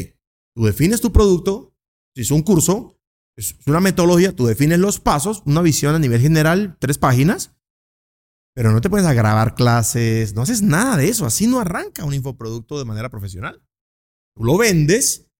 tú 0.55 0.64
defines 0.64 1.00
tu 1.00 1.12
producto, 1.12 1.74
si 2.14 2.22
es 2.22 2.31
un 2.31 2.42
curso, 2.42 2.98
es 3.37 3.57
una 3.66 3.81
metodología, 3.81 4.35
tú 4.35 4.46
defines 4.46 4.78
los 4.78 5.00
pasos, 5.00 5.42
una 5.46 5.62
visión 5.62 5.94
a 5.94 5.98
nivel 5.98 6.20
general, 6.20 6.76
tres 6.78 6.98
páginas, 6.98 7.55
pero 8.55 8.72
no 8.72 8.81
te 8.81 8.90
puedes 8.90 9.07
a 9.07 9.14
grabar 9.14 9.55
clases, 9.55 10.35
no 10.35 10.42
haces 10.42 10.62
nada 10.62 10.96
de 10.96 11.09
eso, 11.09 11.24
así 11.24 11.46
no 11.46 11.61
arranca 11.61 12.05
un 12.05 12.14
infoproducto 12.14 12.78
de 12.78 12.85
manera 12.85 13.09
profesional. 13.09 13.62
Tú 14.37 14.44
lo 14.44 14.59
vendes 14.59 15.31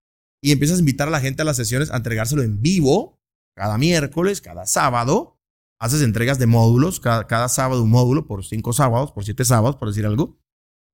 y 0.43 0.53
empiezas 0.53 0.79
a 0.79 0.81
invitar 0.81 1.09
a 1.09 1.13
la 1.13 1.21
gente 1.21 1.43
a 1.43 1.45
las 1.45 1.57
sesiones 1.57 1.91
a 1.91 1.97
entregárselo 1.97 2.43
en 2.43 2.63
vivo, 2.63 3.21
cada 3.55 3.77
miércoles, 3.77 4.41
cada 4.41 4.67
sábado, 4.67 5.39
haces 5.83 6.01
entregas 6.01 6.39
de 6.39 6.47
módulos, 6.47 7.01
cada, 7.01 7.49
sábado 7.49 7.83
un 7.83 7.91
módulo, 7.91 8.29
por 8.29 8.45
cinco 8.45 8.73
sábados, 8.73 9.11
por 9.11 9.25
siete 9.25 9.45
sábados, 9.45 9.75
por 9.75 9.89
decir 9.89 10.07
algo. 10.07 10.39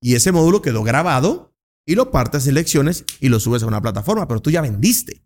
Y 0.01 0.15
ese 0.15 0.31
módulo 0.31 0.63
quedó 0.63 0.81
grabado 0.83 1.53
y 1.87 1.93
lo 1.93 2.09
partes 2.09 2.47
en 2.47 2.55
lecciones 2.55 3.05
y 3.19 3.29
lo 3.29 3.39
subes 3.39 3.61
a 3.61 3.67
una 3.67 3.81
plataforma, 3.81 4.27
pero 4.27 4.41
tú 4.41 4.49
ya 4.49 4.61
vendiste. 4.61 5.23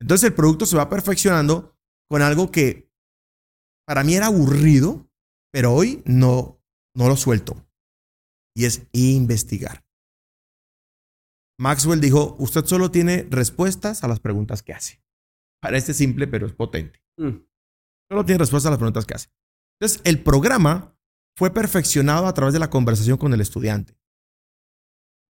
Entonces 0.00 0.28
el 0.28 0.34
producto 0.34 0.64
se 0.64 0.76
va 0.76 0.88
perfeccionando 0.88 1.76
con 2.08 2.22
algo 2.22 2.50
que 2.50 2.90
para 3.86 4.02
mí 4.02 4.14
era 4.14 4.26
aburrido, 4.26 5.10
pero 5.52 5.74
hoy 5.74 6.02
no, 6.06 6.62
no 6.94 7.08
lo 7.08 7.16
suelto. 7.16 7.66
Y 8.54 8.64
es 8.64 8.86
investigar. 8.92 9.84
Maxwell 11.58 12.00
dijo, 12.00 12.36
usted 12.38 12.64
solo 12.64 12.90
tiene 12.90 13.26
respuestas 13.30 14.04
a 14.04 14.08
las 14.08 14.20
preguntas 14.20 14.62
que 14.62 14.72
hace. 14.72 15.02
Parece 15.60 15.92
simple, 15.92 16.26
pero 16.26 16.46
es 16.46 16.52
potente. 16.52 17.02
Mm. 17.18 17.46
Solo 18.08 18.24
tiene 18.24 18.38
respuesta 18.38 18.68
a 18.68 18.72
las 18.72 18.78
preguntas 18.78 19.04
que 19.04 19.14
hace. 19.14 19.28
Entonces, 19.80 20.00
el 20.04 20.22
programa 20.22 20.96
fue 21.36 21.52
perfeccionado 21.52 22.26
a 22.26 22.34
través 22.34 22.54
de 22.54 22.60
la 22.60 22.70
conversación 22.70 23.18
con 23.18 23.32
el 23.34 23.40
estudiante. 23.40 23.98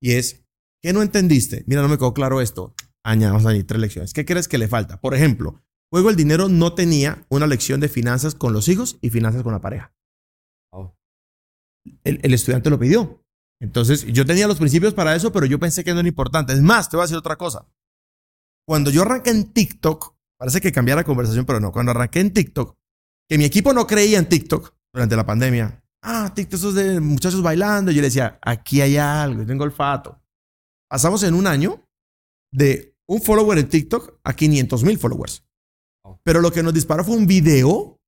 Y 0.00 0.12
es, 0.12 0.46
¿qué 0.82 0.92
no 0.92 1.02
entendiste? 1.02 1.64
Mira, 1.66 1.82
no 1.82 1.88
me 1.88 1.96
quedó 1.96 2.14
claro 2.14 2.40
esto. 2.40 2.74
Añadamos 3.04 3.46
ahí 3.46 3.64
tres 3.64 3.80
lecciones. 3.80 4.12
¿Qué 4.12 4.24
crees 4.24 4.46
que 4.46 4.58
le 4.58 4.68
falta? 4.68 5.00
Por 5.00 5.14
ejemplo, 5.14 5.62
Juego 5.90 6.10
el 6.10 6.16
Dinero 6.16 6.48
no 6.48 6.74
tenía 6.74 7.24
una 7.28 7.46
lección 7.46 7.80
de 7.80 7.88
finanzas 7.88 8.34
con 8.34 8.52
los 8.52 8.68
hijos 8.68 8.98
y 9.00 9.10
finanzas 9.10 9.42
con 9.42 9.52
la 9.52 9.60
pareja. 9.60 9.94
Oh. 10.72 10.96
El, 12.04 12.20
el, 12.22 12.34
estudiante 12.34 12.70
lo 12.70 12.78
pidió. 12.78 13.24
Entonces, 13.60 14.04
yo 14.06 14.26
tenía 14.26 14.48
los 14.48 14.58
principios 14.58 14.94
para 14.94 15.14
eso, 15.14 15.32
pero 15.32 15.46
yo 15.46 15.58
pensé 15.58 15.84
que 15.84 15.94
no 15.94 16.00
era 16.00 16.08
importante. 16.08 16.52
Es 16.52 16.60
más, 16.60 16.90
te 16.90 16.96
voy 16.96 17.02
a 17.02 17.06
decir 17.06 17.16
otra 17.16 17.36
cosa. 17.36 17.68
Cuando 18.66 18.90
yo 18.90 19.02
arranqué 19.02 19.30
en 19.30 19.52
TikTok, 19.52 20.15
Parece 20.38 20.60
que 20.60 20.72
cambié 20.72 20.94
la 20.94 21.04
conversación, 21.04 21.46
pero 21.46 21.60
no. 21.60 21.72
Cuando 21.72 21.92
arranqué 21.92 22.20
en 22.20 22.32
TikTok, 22.32 22.76
que 23.28 23.38
mi 23.38 23.44
equipo 23.44 23.72
no 23.72 23.86
creía 23.86 24.18
en 24.18 24.28
TikTok 24.28 24.74
durante 24.92 25.16
la 25.16 25.24
pandemia. 25.24 25.82
Ah, 26.02 26.32
TikTok 26.34 26.54
esos 26.54 26.74
de 26.74 27.00
muchachos 27.00 27.42
bailando. 27.42 27.90
Yo 27.90 28.00
le 28.00 28.08
decía, 28.08 28.38
aquí 28.42 28.80
hay 28.80 28.96
algo, 28.96 29.40
yo 29.40 29.46
tengo 29.46 29.64
olfato. 29.64 30.20
Pasamos 30.88 31.22
en 31.22 31.34
un 31.34 31.46
año 31.46 31.84
de 32.52 32.96
un 33.08 33.20
follower 33.22 33.58
en 33.58 33.68
TikTok 33.68 34.20
a 34.22 34.34
500 34.34 34.84
mil 34.84 34.98
followers. 34.98 35.44
Pero 36.22 36.40
lo 36.40 36.52
que 36.52 36.62
nos 36.62 36.74
disparó 36.74 37.04
fue 37.04 37.16
un 37.16 37.26
video 37.26 38.00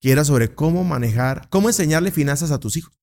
que 0.00 0.12
era 0.12 0.24
sobre 0.24 0.54
cómo 0.54 0.84
manejar, 0.84 1.48
cómo 1.48 1.68
enseñarle 1.68 2.12
finanzas 2.12 2.50
a 2.50 2.60
tus 2.60 2.76
hijos. 2.76 2.94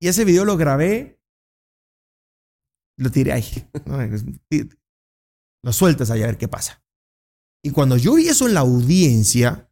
Y 0.00 0.08
ese 0.08 0.24
video 0.24 0.44
lo 0.44 0.56
grabé, 0.56 1.20
lo 2.98 3.10
tiré 3.10 3.32
ahí. 3.32 3.44
Lo 5.64 5.72
sueltas 5.72 6.10
allá 6.10 6.24
a 6.24 6.28
ver 6.28 6.36
qué 6.36 6.46
pasa. 6.46 6.84
Y 7.64 7.70
cuando 7.70 7.96
yo 7.96 8.14
vi 8.14 8.28
eso 8.28 8.46
en 8.46 8.52
la 8.52 8.60
audiencia, 8.60 9.70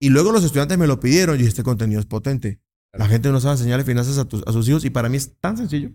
y 0.00 0.10
luego 0.10 0.30
los 0.30 0.44
estudiantes 0.44 0.78
me 0.78 0.86
lo 0.86 1.00
pidieron, 1.00 1.40
y 1.40 1.44
este 1.44 1.64
contenido 1.64 2.00
es 2.00 2.06
potente. 2.06 2.62
La 2.92 3.08
gente 3.08 3.30
no 3.30 3.40
sabe 3.40 3.54
enseñarle 3.54 3.84
finanzas 3.84 4.16
a, 4.18 4.52
sus 4.52 4.68
hijos 4.68 4.84
y 4.84 4.90
para 4.90 5.08
mí 5.08 5.16
es 5.16 5.36
tan 5.40 5.56
sencillo. 5.56 5.90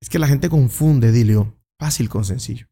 Es 0.00 0.08
que 0.08 0.20
la 0.20 0.28
gente 0.28 0.48
confunde, 0.48 1.10
Dilio, 1.10 1.60
fácil 1.80 2.08
con 2.08 2.24
sencillo. 2.24 2.68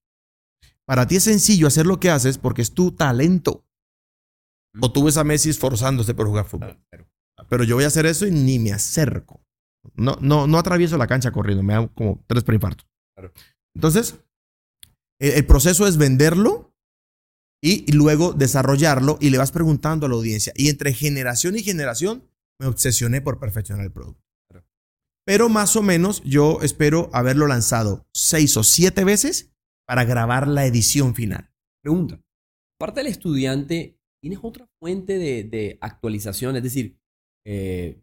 Para 0.84 1.08
ti 1.08 1.16
es 1.16 1.24
sencillo 1.24 1.66
hacer 1.66 1.86
lo 1.86 1.98
que 1.98 2.10
haces 2.10 2.38
porque 2.38 2.62
es 2.62 2.72
tu 2.72 2.92
talento. 2.92 3.66
O 4.80 4.92
tú 4.92 5.02
ves 5.02 5.16
a 5.16 5.24
Messi 5.24 5.50
esforzándose 5.50 6.14
por 6.14 6.28
jugar 6.28 6.44
fútbol. 6.44 6.80
Pero 7.48 7.64
yo 7.64 7.74
voy 7.74 7.82
a 7.82 7.88
hacer 7.88 8.06
eso 8.06 8.24
y 8.28 8.30
ni 8.30 8.60
me 8.60 8.72
acerco. 8.72 9.42
No, 9.94 10.16
no, 10.20 10.46
no 10.46 10.58
atravieso 10.58 10.96
la 10.96 11.08
cancha 11.08 11.32
corriendo, 11.32 11.64
me 11.64 11.74
hago 11.74 11.92
como 11.94 12.22
tres 12.28 12.44
preinfartos. 12.44 12.86
Entonces, 13.74 14.20
el, 15.20 15.32
el 15.32 15.46
proceso 15.46 15.86
es 15.86 15.96
venderlo 15.96 16.74
y, 17.62 17.84
y 17.90 17.92
luego 17.92 18.32
desarrollarlo 18.32 19.18
y 19.20 19.30
le 19.30 19.38
vas 19.38 19.52
preguntando 19.52 20.06
a 20.06 20.08
la 20.08 20.14
audiencia. 20.16 20.52
Y 20.56 20.68
entre 20.68 20.92
generación 20.92 21.56
y 21.56 21.62
generación 21.62 22.28
me 22.60 22.66
obsesioné 22.66 23.20
por 23.20 23.38
perfeccionar 23.38 23.84
el 23.84 23.92
producto. 23.92 24.22
Pero 25.26 25.48
más 25.48 25.74
o 25.74 25.82
menos 25.82 26.22
yo 26.22 26.60
espero 26.62 27.10
haberlo 27.12 27.46
lanzado 27.48 28.06
seis 28.14 28.56
o 28.56 28.62
siete 28.62 29.02
veces 29.04 29.52
para 29.86 30.04
grabar 30.04 30.46
la 30.46 30.66
edición 30.66 31.14
final. 31.14 31.50
Pregunta. 31.82 32.20
Parte 32.78 33.00
del 33.00 33.08
estudiante, 33.08 33.98
¿tienes 34.22 34.38
otra 34.42 34.68
fuente 34.78 35.18
de, 35.18 35.44
de 35.44 35.78
actualización? 35.80 36.54
Es 36.56 36.62
decir, 36.62 36.96
eh, 37.44 38.00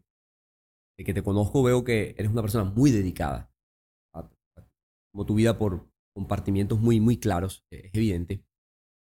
de 0.98 1.04
que 1.04 1.14
te 1.14 1.22
conozco 1.22 1.62
veo 1.62 1.82
que 1.82 2.14
eres 2.18 2.30
una 2.30 2.42
persona 2.42 2.64
muy 2.64 2.90
dedicada. 2.90 3.50
a- 4.14 4.20
a- 4.58 4.68
como 5.12 5.24
tu 5.24 5.34
vida 5.34 5.56
por 5.56 5.88
compartimientos 6.14 6.80
muy, 6.80 7.00
muy 7.00 7.16
claros, 7.18 7.64
eh, 7.70 7.82
es 7.86 7.94
evidente. 7.94 8.44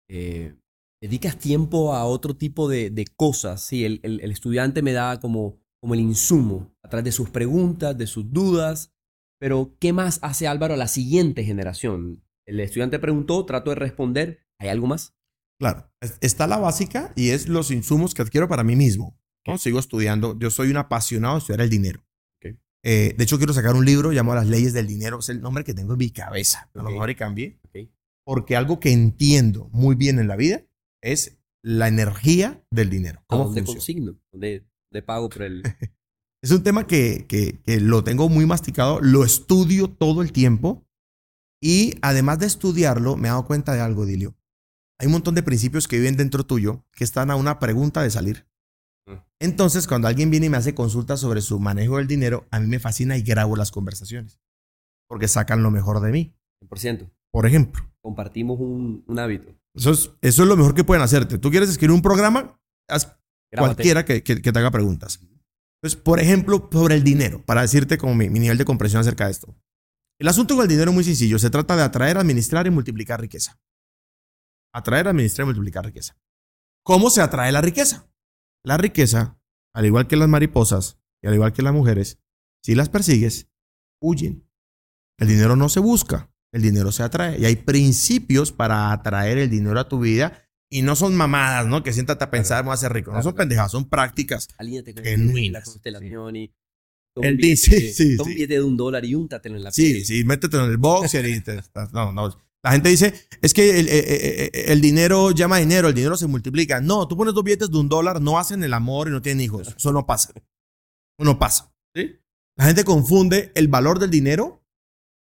Eh, 0.09 0.55
¿Dedicas 1.01 1.37
tiempo 1.37 1.93
a 1.93 2.05
otro 2.05 2.35
tipo 2.35 2.69
de, 2.69 2.89
de 2.89 3.05
cosas? 3.15 3.61
Sí, 3.65 3.83
el, 3.85 3.99
el- 4.03 4.21
el 4.21 4.31
estudiante 4.31 4.81
me 4.81 4.93
da 4.93 5.19
como, 5.19 5.59
como 5.81 5.93
el 5.93 5.99
insumo 5.99 6.73
a 6.81 6.89
través 6.89 7.05
de 7.05 7.11
sus 7.11 7.29
preguntas, 7.29 7.97
de 7.97 8.07
sus 8.07 8.31
dudas. 8.31 8.93
Pero, 9.39 9.75
¿qué 9.79 9.91
más 9.91 10.19
hace 10.21 10.47
Álvaro 10.47 10.75
a 10.75 10.77
la 10.77 10.87
siguiente 10.87 11.43
generación? 11.43 12.23
El 12.47 12.59
estudiante 12.61 12.99
preguntó, 12.99 13.45
trato 13.45 13.71
de 13.71 13.75
responder. 13.75 14.45
¿Hay 14.59 14.69
algo 14.69 14.87
más? 14.87 15.13
Claro, 15.59 15.91
es- 16.01 16.17
está 16.21 16.47
la 16.47 16.57
básica 16.57 17.11
y 17.17 17.29
es 17.29 17.49
los 17.49 17.69
insumos 17.71 18.13
que 18.13 18.21
adquiero 18.21 18.47
para 18.47 18.63
mí 18.63 18.75
mismo. 18.77 19.19
¿no? 19.45 19.57
Sigo 19.57 19.79
estudiando. 19.79 20.39
Yo 20.39 20.49
soy 20.49 20.69
un 20.69 20.77
apasionado 20.77 21.33
de 21.35 21.39
estudiar 21.39 21.59
el 21.61 21.69
dinero. 21.69 22.05
Eh, 22.83 23.15
de 23.17 23.23
hecho, 23.23 23.37
quiero 23.37 23.53
sacar 23.53 23.75
un 23.75 23.85
libro 23.85 24.11
llamado 24.11 24.35
Las 24.35 24.47
leyes 24.47 24.73
del 24.73 24.87
dinero. 24.87 25.19
Es 25.19 25.29
el 25.29 25.41
nombre 25.41 25.63
que 25.63 25.73
tengo 25.73 25.93
en 25.93 25.99
mi 25.99 26.09
cabeza. 26.11 26.69
A 26.73 26.77
lo 26.79 26.83
mejor 26.89 27.09
y 27.09 27.15
cambié. 27.15 27.59
Porque 28.25 28.55
algo 28.55 28.79
que 28.79 28.91
entiendo 28.91 29.69
muy 29.73 29.95
bien 29.95 30.19
en 30.19 30.27
la 30.27 30.35
vida 30.35 30.63
es 31.01 31.37
la 31.61 31.87
energía 31.87 32.61
del 32.71 32.89
dinero. 32.89 33.19
¿A 33.21 33.25
¿Cómo 33.27 33.45
dónde 33.45 33.61
funciona. 33.61 33.77
consigno? 33.79 34.19
¿Dónde, 34.31 34.65
dónde 34.91 35.01
pago 35.03 35.29
por 35.29 35.41
el...? 35.43 35.63
Es 36.43 36.51
un 36.51 36.61
tema 36.61 36.85
que, 36.87 37.25
que- 37.25 37.61
que 37.63 37.79
lo 37.79 38.03
tengo 38.03 38.27
muy 38.27 38.45
masticado, 38.45 38.99
lo 38.99 39.23
estudio 39.23 39.89
todo 39.89 40.21
el 40.21 40.33
tiempo 40.33 40.85
y 41.61 41.93
además 42.01 42.37
de 42.39 42.47
estudiarlo 42.47 43.15
me 43.15 43.29
he 43.29 43.31
dado 43.31 43.45
cuenta 43.45 43.73
de 43.73 43.79
algo, 43.79 44.05
Dilio. 44.05 44.35
Hay 44.99 45.07
un 45.07 45.13
montón 45.13 45.35
de 45.35 45.43
principios 45.43 45.87
que 45.87 45.95
viven 45.97 46.17
dentro 46.17 46.45
tuyo 46.45 46.85
que 46.91 47.05
están 47.05 47.31
a 47.31 47.37
una 47.37 47.59
pregunta 47.59 48.01
de 48.03 48.09
salir. 48.11 48.45
Mm. 49.07 49.13
Entonces, 49.39 49.87
cuando 49.87 50.07
alguien 50.07 50.29
viene 50.31 50.45
y 50.45 50.49
me 50.49 50.57
hace 50.57 50.73
consultas 50.75 51.19
sobre 51.19 51.41
su 51.41 51.59
manejo 51.59 51.97
del 51.97 52.07
dinero, 52.07 52.47
a 52.51 52.59
mí 52.59 52.67
me 52.67 52.79
fascina 52.79 53.17
y 53.17 53.21
grabo 53.21 53.55
las 53.55 53.71
conversaciones 53.71 54.39
porque 55.09 55.27
sacan 55.27 55.61
lo 55.63 55.69
mejor 55.71 55.99
de 55.99 56.11
mí. 56.11 56.35
100%. 56.63 57.11
Por 57.31 57.45
ejemplo, 57.45 57.83
Compartimos 58.01 58.59
un, 58.59 59.03
un 59.07 59.19
hábito. 59.19 59.53
eso 59.75 59.91
es, 59.91 60.11
eso 60.21 60.43
es 60.43 60.47
lo 60.49 60.55
mejor 60.57 60.73
que 60.75 60.83
pueden 60.83 61.03
hacerte. 61.03 61.37
Tú 61.37 61.49
quieres 61.51 61.69
escribir 61.69 61.91
un 61.95 62.01
programa, 62.01 62.59
haz 62.89 63.05
Grábate. 63.51 63.75
cualquiera 63.75 64.05
que, 64.05 64.23
que- 64.23 64.41
que 64.41 64.51
te 64.51 64.59
haga 64.59 64.71
preguntas. 64.71 65.19
Entonces, 65.21 65.99
por 66.01 66.19
ejemplo, 66.19 66.69
sobre 66.71 66.95
el 66.95 67.03
dinero, 67.03 67.43
para 67.45 67.61
decirte 67.61 67.97
como 67.97 68.15
mi, 68.15 68.29
mi 68.29 68.39
nivel 68.39 68.57
de 68.57 68.65
comprensión 68.65 69.01
acerca 69.01 69.25
de 69.25 69.31
esto. 69.31 69.55
El 70.19 70.27
asunto 70.29 70.55
con 70.55 70.63
el 70.63 70.69
dinero 70.69 70.91
es 70.91 70.95
muy 70.95 71.03
sencillo. 71.03 71.37
Se 71.39 71.49
trata 71.49 71.75
de 71.75 71.83
atraer, 71.83 72.17
administrar 72.17 72.65
y 72.67 72.69
multiplicar 72.69 73.19
riqueza. 73.19 73.59
Atraer, 74.73 75.07
administrar 75.07 75.45
y 75.45 75.47
multiplicar 75.47 75.85
riqueza. 75.85 76.15
¿Cómo 76.85 77.09
se 77.09 77.21
atrae 77.21 77.51
la 77.51 77.61
riqueza? 77.61 78.07
La 78.65 78.77
riqueza, 78.77 79.39
al 79.73 79.85
igual 79.85 80.07
que 80.07 80.15
las 80.15 80.29
mariposas 80.29 80.97
y 81.21 81.27
al 81.27 81.33
igual 81.35 81.53
que 81.53 81.61
las 81.61 81.73
mujeres, 81.73 82.19
si 82.63 82.75
las 82.75 82.89
persigues, 82.89 83.49
huyen. 84.01 84.47
El 85.19 85.27
dinero 85.27 85.55
no 85.55 85.69
se 85.69 85.79
busca, 85.79 86.31
el 86.53 86.61
dinero 86.61 86.91
se 86.91 87.03
atrae. 87.03 87.39
Y 87.39 87.45
hay 87.45 87.55
principios 87.57 88.51
para 88.51 88.91
atraer 88.91 89.37
el 89.37 89.49
dinero 89.49 89.79
a 89.79 89.87
tu 89.87 89.99
vida. 89.99 90.39
Y 90.71 90.81
no 90.81 90.95
son 90.95 91.15
mamadas, 91.15 91.67
¿no? 91.67 91.83
Que 91.83 91.93
siéntate 91.93 92.23
a 92.23 92.31
pensar, 92.31 92.63
me 92.63 92.67
voy 92.69 92.73
a 92.73 92.77
ser 92.77 92.91
rico. 92.93 93.11
No 93.11 93.21
son 93.21 93.35
pendejadas, 93.35 93.71
son 93.71 93.87
prácticas. 93.87 94.47
Genuinas, 95.03 95.61
la 95.61 95.61
constelación 95.65 96.35
y... 96.35 96.51
toma 97.13 97.27
El 97.27 97.35
un 97.35 97.39
di- 97.41 97.51
billete- 97.53 97.55
sí, 97.91 97.93
sí, 97.93 98.15
un 98.17 98.25
sí. 98.25 98.33
billete 98.33 98.53
de 98.55 98.63
un 98.63 98.75
dólar 98.75 99.05
y 99.05 99.13
úntatelo 99.13 99.55
en 99.55 99.63
la 99.63 99.71
Sí, 99.71 99.91
piel. 99.93 100.05
sí, 100.05 100.23
métete 100.23 100.57
en 100.57 100.63
el 100.63 100.77
boxer 100.77 101.27
y 101.27 101.41
te- 101.41 101.61
no, 101.91 102.11
no. 102.11 102.42
La 102.63 102.71
gente 102.71 102.89
dice, 102.89 103.13
es 103.41 103.53
que 103.53 103.79
el, 103.79 103.89
eh, 103.89 103.99
eh, 103.99 104.51
eh, 104.53 104.65
el 104.67 104.79
dinero 104.79 105.31
llama 105.31 105.57
dinero, 105.57 105.89
el 105.89 105.93
dinero 105.93 106.15
se 106.15 106.27
multiplica. 106.27 106.79
No, 106.79 107.07
tú 107.07 107.17
pones 107.17 107.33
dos 107.33 107.43
billetes 107.43 107.69
de 107.69 107.77
un 107.77 107.89
dólar, 107.89 108.21
no 108.21 108.39
hacen 108.39 108.63
el 108.63 108.73
amor 108.73 109.09
y 109.09 109.11
no 109.11 109.21
tienen 109.21 109.41
hijos. 109.41 109.75
Eso 109.75 109.91
no 109.91 110.05
pasa. 110.05 110.33
No 111.19 111.37
pasa. 111.37 111.73
¿sí? 111.93 112.15
La 112.55 112.65
gente 112.65 112.85
confunde 112.85 113.51
el 113.55 113.67
valor 113.67 113.99
del 113.99 114.09
dinero 114.09 114.63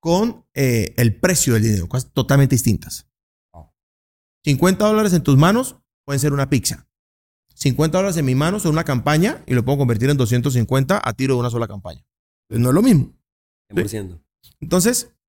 con 0.00 0.46
eh, 0.54 0.94
el 0.96 1.20
precio 1.20 1.54
del 1.54 1.62
dinero, 1.62 1.88
cosas 1.88 2.10
totalmente 2.12 2.54
distintas. 2.54 3.08
Wow. 3.52 3.70
50 4.44 4.86
dólares 4.86 5.12
en 5.12 5.22
tus 5.22 5.36
manos 5.36 5.76
pueden 6.04 6.18
ser 6.18 6.32
una 6.32 6.50
pizza. 6.50 6.88
50 7.54 7.98
dólares 7.98 8.16
en 8.16 8.24
mis 8.24 8.36
manos 8.36 8.62
son 8.62 8.72
una 8.72 8.84
campaña 8.84 9.44
y 9.46 9.54
lo 9.54 9.64
puedo 9.64 9.78
convertir 9.78 10.08
en 10.08 10.16
250 10.16 11.00
a 11.04 11.12
tiro 11.12 11.34
de 11.34 11.40
una 11.40 11.50
sola 11.50 11.68
campaña. 11.68 12.04
Entonces, 12.48 12.62
no 12.62 12.70
es 12.70 12.74
lo 12.74 12.82
mismo. 12.82 13.12
100%. 13.68 14.20
Entonces, 14.60 15.04
En 15.04 15.19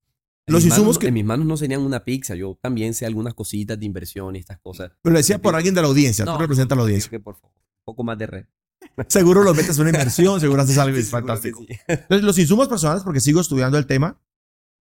los 0.51 0.63
insumos 0.65 0.81
manos- 0.87 0.99
que... 0.99 1.07
En 1.07 1.13
mis 1.13 1.25
manos 1.25 1.45
no 1.45 1.57
serían 1.57 1.81
una 1.81 2.03
pizza. 2.03 2.35
Yo 2.35 2.57
también 2.61 2.93
sé 2.93 3.05
algunas 3.05 3.33
cositas 3.33 3.79
de 3.79 3.85
inversión 3.85 4.35
y 4.35 4.39
estas 4.39 4.59
cosas. 4.59 4.91
Pero 5.01 5.13
lo 5.13 5.19
decía 5.19 5.39
por 5.41 5.55
alguien 5.55 5.73
de 5.75 5.81
la 5.81 5.87
audiencia. 5.87 6.25
No, 6.25 6.33
tú 6.35 6.39
representas 6.41 6.75
a 6.75 6.77
la 6.77 6.81
audiencia. 6.83 7.09
que, 7.09 7.19
por 7.19 7.35
favor, 7.35 7.55
un 7.57 7.83
poco 7.85 8.03
más 8.03 8.17
de 8.17 8.27
red. 8.27 8.45
Seguro 9.07 9.43
lo 9.43 9.53
metes 9.53 9.75
en 9.77 9.81
una 9.81 9.89
inversión, 9.91 10.39
seguro 10.39 10.61
haces 10.63 10.77
algo 10.77 10.97
y 10.97 11.01
es 11.01 11.09
fantástico. 11.11 11.63
sí. 11.67 11.75
Entonces, 11.87 12.23
los 12.23 12.37
insumos 12.39 12.67
personales, 12.67 13.03
porque 13.03 13.19
sigo 13.19 13.39
estudiando 13.41 13.77
el 13.77 13.85
tema 13.85 14.19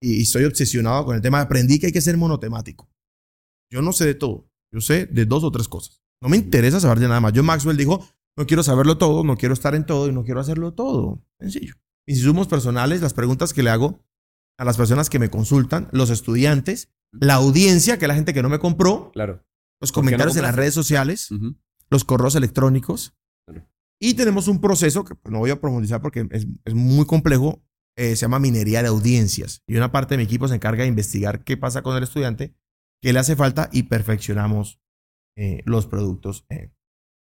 y, 0.01 0.15
y 0.19 0.23
estoy 0.23 0.45
obsesionado 0.45 1.05
con 1.05 1.17
el 1.17 1.21
tema, 1.23 1.41
aprendí 1.41 1.79
que 1.79 1.87
hay 1.87 1.93
que 1.93 2.01
ser 2.01 2.17
monotemático. 2.17 2.89
Yo 3.71 3.83
no 3.83 3.93
sé 3.93 4.07
de 4.07 4.15
todo. 4.15 4.49
Yo 4.73 4.81
sé 4.81 5.07
de 5.07 5.27
dos 5.27 5.45
o 5.45 5.51
tres 5.51 5.69
cosas. 5.69 6.03
No 6.23 6.29
me 6.29 6.37
interesa 6.37 6.81
saber 6.81 6.99
de 7.01 7.09
nada 7.09 7.21
más. 7.21 7.33
Yo, 7.33 7.43
Maxwell, 7.43 7.77
dijo, 7.77 8.07
no 8.37 8.47
quiero 8.47 8.63
saberlo 8.63 8.99
todo, 8.99 9.23
no 9.25 9.37
quiero 9.37 9.53
estar 9.55 9.75
en 9.75 9.85
todo 9.87 10.09
y 10.09 10.13
no 10.13 10.25
quiero 10.25 10.41
hacerlo 10.41 10.73
todo. 10.73 11.23
Sencillo. 11.39 11.75
Mis 12.07 12.19
insumos 12.19 12.47
personales, 12.49 13.01
las 13.03 13.15
preguntas 13.15 13.53
que 13.53 13.63
le 13.63 13.71
hago 13.71 14.03
a 14.61 14.65
las 14.65 14.77
personas 14.77 15.09
que 15.09 15.19
me 15.19 15.31
consultan, 15.31 15.89
los 15.91 16.11
estudiantes, 16.11 16.93
la 17.13 17.35
audiencia, 17.35 17.99
que 17.99 18.05
es 18.05 18.09
la 18.09 18.15
gente 18.15 18.35
que 18.35 18.43
no 18.43 18.51
me 18.51 18.59
compró, 18.59 19.11
Claro. 19.13 19.43
los 19.81 19.91
¿Por 19.91 20.03
qué 20.05 20.11
no 20.11 20.17
comentarios 20.17 20.37
en 20.37 20.43
las 20.43 20.55
redes 20.55 20.75
sociales, 20.75 21.31
los 21.89 22.05
correos 22.05 22.35
electrónicos. 22.35 23.17
Claro. 23.47 23.67
Y 23.99 24.15
tenemos 24.15 24.49
un 24.49 24.61
proceso 24.61 25.03
que 25.03 25.15
pues, 25.15 25.33
no 25.33 25.39
voy 25.39 25.51
a 25.51 25.63
profundizar 25.63 26.03
porque 26.03 26.29
es, 26.31 26.47
es 26.67 26.75
muy 26.75 27.07
complejo, 27.07 27.63
eh, 27.97 28.17
se 28.17 28.23
llama 28.23 28.39
minería 28.39 28.83
de 28.83 28.89
audiencias. 28.89 29.63
Y 29.67 29.77
una 29.77 29.93
parte 29.93 30.13
de 30.13 30.19
mi 30.19 30.25
equipo 30.25 30.47
se 30.47 30.57
encarga 30.57 30.83
de 30.83 30.91
investigar 30.91 31.43
qué 31.43 31.57
pasa 31.57 31.81
con 31.81 31.97
el 31.97 32.03
estudiante, 32.03 32.55
qué 33.01 33.15
le 33.15 33.19
hace 33.19 33.37
falta 33.37 33.71
y 33.73 33.85
perfeccionamos 33.85 34.79
eh, 35.39 35.63
los 35.65 35.87
productos 35.87 36.45
eh, 36.51 36.71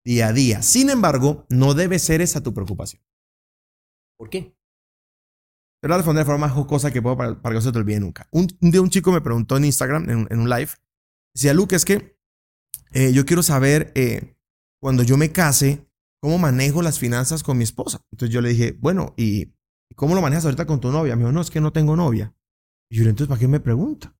día 0.05 0.27
a 0.27 0.33
día. 0.33 0.61
Sin 0.61 0.89
embargo, 0.89 1.45
no 1.49 1.73
debe 1.73 1.99
ser 1.99 2.21
esa 2.21 2.41
tu 2.41 2.53
preocupación. 2.53 3.03
¿Por 4.17 4.29
qué? 4.29 4.55
Voy 5.87 5.93
a 5.93 5.97
responder 5.97 6.23
de 6.23 6.25
forma 6.25 6.47
más 6.47 6.55
jocosa 6.55 6.91
que 6.91 7.01
puedo 7.01 7.15
para, 7.15 7.41
para 7.41 7.53
que 7.53 7.57
no 7.57 7.61
se 7.61 7.71
te 7.71 7.77
olvide 7.77 7.99
nunca. 7.99 8.27
Un, 8.31 8.47
un 8.61 8.71
día 8.71 8.81
un 8.81 8.89
chico 8.89 9.11
me 9.11 9.21
preguntó 9.21 9.55
en 9.57 9.65
Instagram, 9.65 10.09
en, 10.09 10.17
un- 10.17 10.27
en 10.31 10.39
un 10.39 10.49
live, 10.49 10.69
decía, 11.33 11.53
Luke, 11.53 11.75
es 11.75 11.85
que 11.85 12.17
eh, 12.91 13.13
yo 13.13 13.25
quiero 13.25 13.43
saber 13.43 13.91
eh, 13.95 14.35
cuando 14.81 15.03
yo 15.03 15.15
me 15.17 15.31
case, 15.31 15.87
cómo 16.21 16.37
manejo 16.39 16.81
las 16.81 16.97
finanzas 16.97 17.43
con 17.43 17.57
mi 17.57 17.63
esposa. 17.63 18.01
Entonces 18.11 18.33
yo 18.33 18.41
le 18.41 18.49
dije, 18.49 18.75
bueno, 18.79 19.13
¿y 19.15 19.53
cómo 19.95 20.15
lo 20.15 20.21
manejas 20.21 20.45
ahorita 20.45 20.65
con 20.65 20.79
tu 20.79 20.91
novia? 20.91 21.15
Me 21.15 21.21
dijo, 21.21 21.31
no, 21.31 21.41
es 21.41 21.51
que 21.51 21.61
no 21.61 21.71
tengo 21.71 21.95
novia. 21.95 22.33
Y 22.89 22.97
yo, 22.97 23.03
entonces, 23.03 23.27
¿para 23.27 23.39
qué 23.39 23.47
me 23.47 23.59
pregunta? 23.59 24.15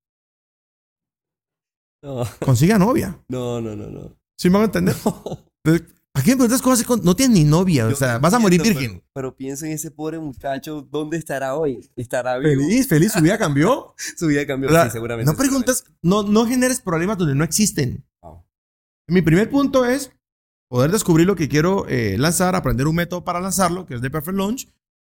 No, 2.04 2.24
Consiga 2.46 2.78
novia. 2.78 3.20
no, 3.30 3.60
no, 3.62 3.76
no. 3.76 3.88
no. 3.90 4.18
¿Sí 4.38 4.50
me 4.50 4.54
van 4.56 4.64
a 4.64 4.66
entender? 4.66 4.96
Entonces, 5.64 5.96
¿A 6.18 6.24
qué 6.24 6.32
me 6.32 6.38
preguntas 6.38 6.62
cosas 6.62 6.80
así 6.80 6.88
con- 6.88 7.04
No 7.04 7.14
tienes 7.16 7.38
ni 7.38 7.44
novia, 7.44 7.88
o 7.88 7.94
sea, 7.96 8.20
vas 8.20 8.34
a 8.34 8.40
morir 8.40 8.62
virgen. 8.62 8.92
Pero, 8.94 9.04
pero 9.14 9.36
piensa 9.36 9.66
en 9.66 9.74
ese 9.74 9.92
pobre 9.92 10.18
muchacho, 10.18 10.82
¿dónde 10.90 11.18
estará 11.18 11.56
hoy? 11.56 11.90
¿Estará 11.98 12.38
vivo? 12.38 12.62
Feliz, 12.62 12.88
feliz, 12.88 13.12
su 13.12 13.22
vida 13.22 13.38
cambió. 13.38 13.94
Su 14.18 14.28
vida 14.28 14.48
cambió, 14.48 14.70
sí, 14.70 14.90
seguramente. 14.92 15.30
no 15.30 15.38
preguntes, 15.38 15.84
no, 16.02 16.24
no 16.24 16.46
generes 16.48 16.80
problemas 16.80 17.18
donde 17.18 17.36
no 17.36 17.44
existen. 17.44 18.06
Wow. 18.22 18.46
Mi 19.10 19.22
primer 19.22 19.50
punto 19.50 19.84
es 19.86 20.12
poder 20.70 20.90
descubrir 20.92 21.28
lo 21.28 21.36
que 21.36 21.50
quiero 21.50 21.86
eh, 21.90 22.18
lanzar, 22.18 22.56
aprender 22.56 22.88
un 22.88 22.96
método 22.96 23.26
para 23.26 23.42
lanzarlo, 23.42 23.86
que 23.86 23.96
es 23.96 24.02
de 24.02 24.10
Perfect 24.10 24.38
Launch. 24.38 24.70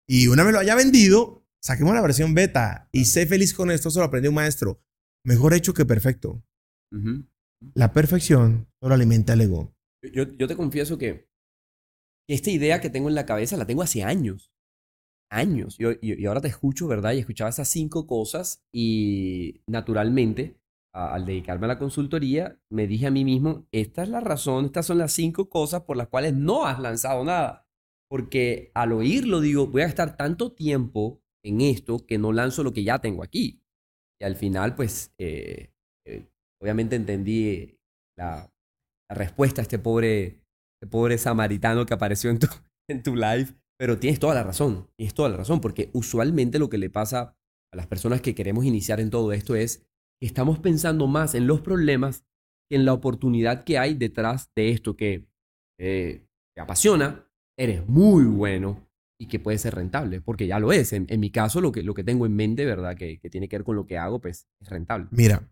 Y 0.08 0.28
una 0.28 0.42
vez 0.42 0.52
lo 0.54 0.58
haya 0.60 0.74
vendido, 0.74 1.44
saquemos 1.62 1.94
la 1.94 2.00
versión 2.00 2.32
beta 2.34 2.88
y 2.92 3.04
sé 3.04 3.26
feliz 3.26 3.52
con 3.52 3.70
esto. 3.70 3.90
Eso 3.90 4.00
lo 4.00 4.06
aprendió 4.06 4.30
un 4.30 4.36
maestro. 4.36 4.80
Mejor 5.22 5.52
hecho 5.52 5.74
que 5.74 5.84
perfecto. 5.84 6.42
Ujú. 6.92 7.26
La 7.74 7.92
perfección 7.92 8.68
solo 8.80 8.94
alimenta 8.94 9.34
el 9.34 9.42
ego. 9.42 9.73
Yo, 10.12 10.24
yo 10.24 10.46
te 10.46 10.56
confieso 10.56 10.98
que 10.98 11.28
esta 12.28 12.50
idea 12.50 12.80
que 12.80 12.90
tengo 12.90 13.08
en 13.08 13.14
la 13.14 13.26
cabeza 13.26 13.56
la 13.56 13.66
tengo 13.66 13.82
hace 13.82 14.02
años. 14.02 14.52
Años. 15.30 15.76
Yo, 15.78 15.92
y, 15.92 16.20
y 16.20 16.26
ahora 16.26 16.40
te 16.40 16.48
escucho, 16.48 16.86
¿verdad? 16.86 17.12
Y 17.12 17.18
escuchaba 17.18 17.50
esas 17.50 17.68
cinco 17.68 18.06
cosas 18.06 18.64
y 18.72 19.62
naturalmente, 19.66 20.58
al 20.92 21.26
dedicarme 21.26 21.66
a 21.66 21.68
la 21.68 21.78
consultoría, 21.78 22.60
me 22.70 22.86
dije 22.86 23.06
a 23.06 23.10
mí 23.10 23.24
mismo, 23.24 23.66
esta 23.72 24.04
es 24.04 24.08
la 24.08 24.20
razón, 24.20 24.66
estas 24.66 24.86
son 24.86 24.98
las 24.98 25.12
cinco 25.12 25.48
cosas 25.48 25.82
por 25.82 25.96
las 25.96 26.08
cuales 26.08 26.34
no 26.34 26.66
has 26.66 26.78
lanzado 26.78 27.24
nada. 27.24 27.66
Porque 28.08 28.70
al 28.74 28.92
oírlo 28.92 29.40
digo, 29.40 29.66
voy 29.66 29.82
a 29.82 29.86
gastar 29.86 30.16
tanto 30.16 30.52
tiempo 30.52 31.20
en 31.44 31.60
esto 31.60 32.06
que 32.06 32.18
no 32.18 32.32
lanzo 32.32 32.62
lo 32.62 32.72
que 32.72 32.84
ya 32.84 33.00
tengo 33.00 33.24
aquí. 33.24 33.60
Y 34.20 34.24
al 34.24 34.36
final, 34.36 34.76
pues, 34.76 35.12
eh, 35.18 35.72
eh, 36.06 36.28
obviamente 36.60 36.94
entendí 36.96 37.76
la, 38.16 38.53
respuesta 39.14 39.60
a 39.60 39.64
este 39.64 39.78
pobre, 39.78 40.42
este 40.80 40.90
pobre 40.90 41.18
samaritano 41.18 41.86
que 41.86 41.94
apareció 41.94 42.30
en 42.30 42.38
tu, 42.38 42.48
en 42.88 43.02
tu 43.02 43.16
live. 43.16 43.48
Pero 43.78 43.98
tienes 43.98 44.20
toda 44.20 44.34
la 44.34 44.44
razón, 44.44 44.88
tienes 44.96 45.14
toda 45.14 45.28
la 45.28 45.36
razón, 45.36 45.60
porque 45.60 45.90
usualmente 45.92 46.58
lo 46.58 46.68
que 46.68 46.78
le 46.78 46.90
pasa 46.90 47.36
a 47.72 47.76
las 47.76 47.86
personas 47.86 48.20
que 48.20 48.34
queremos 48.34 48.64
iniciar 48.64 49.00
en 49.00 49.10
todo 49.10 49.32
esto 49.32 49.56
es 49.56 49.78
que 50.20 50.26
estamos 50.26 50.60
pensando 50.60 51.08
más 51.08 51.34
en 51.34 51.48
los 51.48 51.60
problemas 51.60 52.24
que 52.70 52.76
en 52.76 52.84
la 52.84 52.92
oportunidad 52.92 53.64
que 53.64 53.78
hay 53.78 53.94
detrás 53.94 54.52
de 54.56 54.70
esto 54.70 54.96
que 54.96 55.26
eh, 55.80 56.28
te 56.54 56.62
apasiona, 56.62 57.28
eres 57.58 57.86
muy 57.88 58.24
bueno 58.24 58.88
y 59.20 59.26
que 59.26 59.40
puede 59.40 59.58
ser 59.58 59.74
rentable, 59.74 60.20
porque 60.20 60.46
ya 60.46 60.58
lo 60.58 60.72
es. 60.72 60.92
En, 60.92 61.06
en 61.08 61.20
mi 61.20 61.30
caso, 61.30 61.60
lo 61.60 61.72
que, 61.72 61.82
lo 61.82 61.94
que 61.94 62.04
tengo 62.04 62.26
en 62.26 62.36
mente, 62.36 62.64
¿verdad? 62.64 62.96
Que, 62.96 63.18
que 63.18 63.30
tiene 63.30 63.48
que 63.48 63.58
ver 63.58 63.64
con 63.64 63.76
lo 63.76 63.86
que 63.86 63.98
hago, 63.98 64.20
pues 64.20 64.46
es 64.60 64.68
rentable. 64.68 65.08
Mira, 65.10 65.48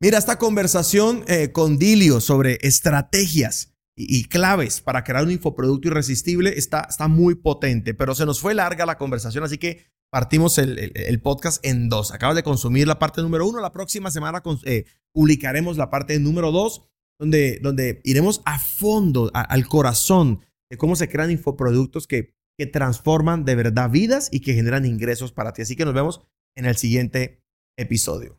mira 0.00 0.18
esta 0.18 0.38
conversación 0.38 1.24
eh, 1.28 1.52
con 1.52 1.78
Dilio 1.78 2.20
sobre 2.20 2.58
estrategias 2.62 3.74
y, 4.00 4.24
claves 4.24 4.80
para 4.80 5.02
crear 5.02 5.24
un 5.24 5.32
infoproducto 5.32 5.88
irresistible 5.88 6.56
está, 6.56 6.86
está 6.88 7.08
muy 7.08 7.34
potente, 7.34 7.94
pero 7.94 8.14
se 8.14 8.26
nos 8.26 8.38
fue 8.40 8.54
larga 8.54 8.86
la 8.86 8.96
conversación, 8.96 9.42
así 9.42 9.58
que 9.58 9.86
partimos 10.12 10.56
el, 10.58 10.78
el- 10.94 11.20
podcast 11.20 11.64
en 11.66 11.88
dos. 11.88 12.12
Acabas 12.12 12.36
de 12.36 12.44
consumir 12.44 12.86
la 12.86 13.00
parte 13.00 13.22
número 13.22 13.46
uno, 13.48 13.60
la 13.60 13.72
próxima 13.72 14.12
semana 14.12 14.40
con- 14.40 14.60
eh, 14.64 14.84
publicaremos 15.12 15.76
la 15.76 15.90
parte 15.90 16.16
número 16.20 16.52
dos, 16.52 16.82
donde, 17.18 17.58
donde 17.60 18.00
iremos 18.04 18.40
a 18.44 18.60
fondo, 18.60 19.32
al 19.34 19.66
corazón 19.66 20.42
de 20.70 20.76
cómo 20.78 20.94
se 20.94 21.08
crean 21.08 21.32
infoproductos 21.32 22.06
que, 22.06 22.36
que 22.56 22.66
transforman 22.66 23.44
de 23.44 23.56
verdad 23.56 23.90
vidas 23.90 24.28
y 24.30 24.40
que 24.40 24.54
generan 24.54 24.86
ingresos 24.86 25.32
para 25.32 25.52
ti. 25.52 25.62
Así 25.62 25.74
que 25.74 25.84
nos 25.84 25.94
vemos 25.94 26.20
en 26.56 26.66
el 26.66 26.76
siguiente 26.76 27.42
episodio. 27.76 28.38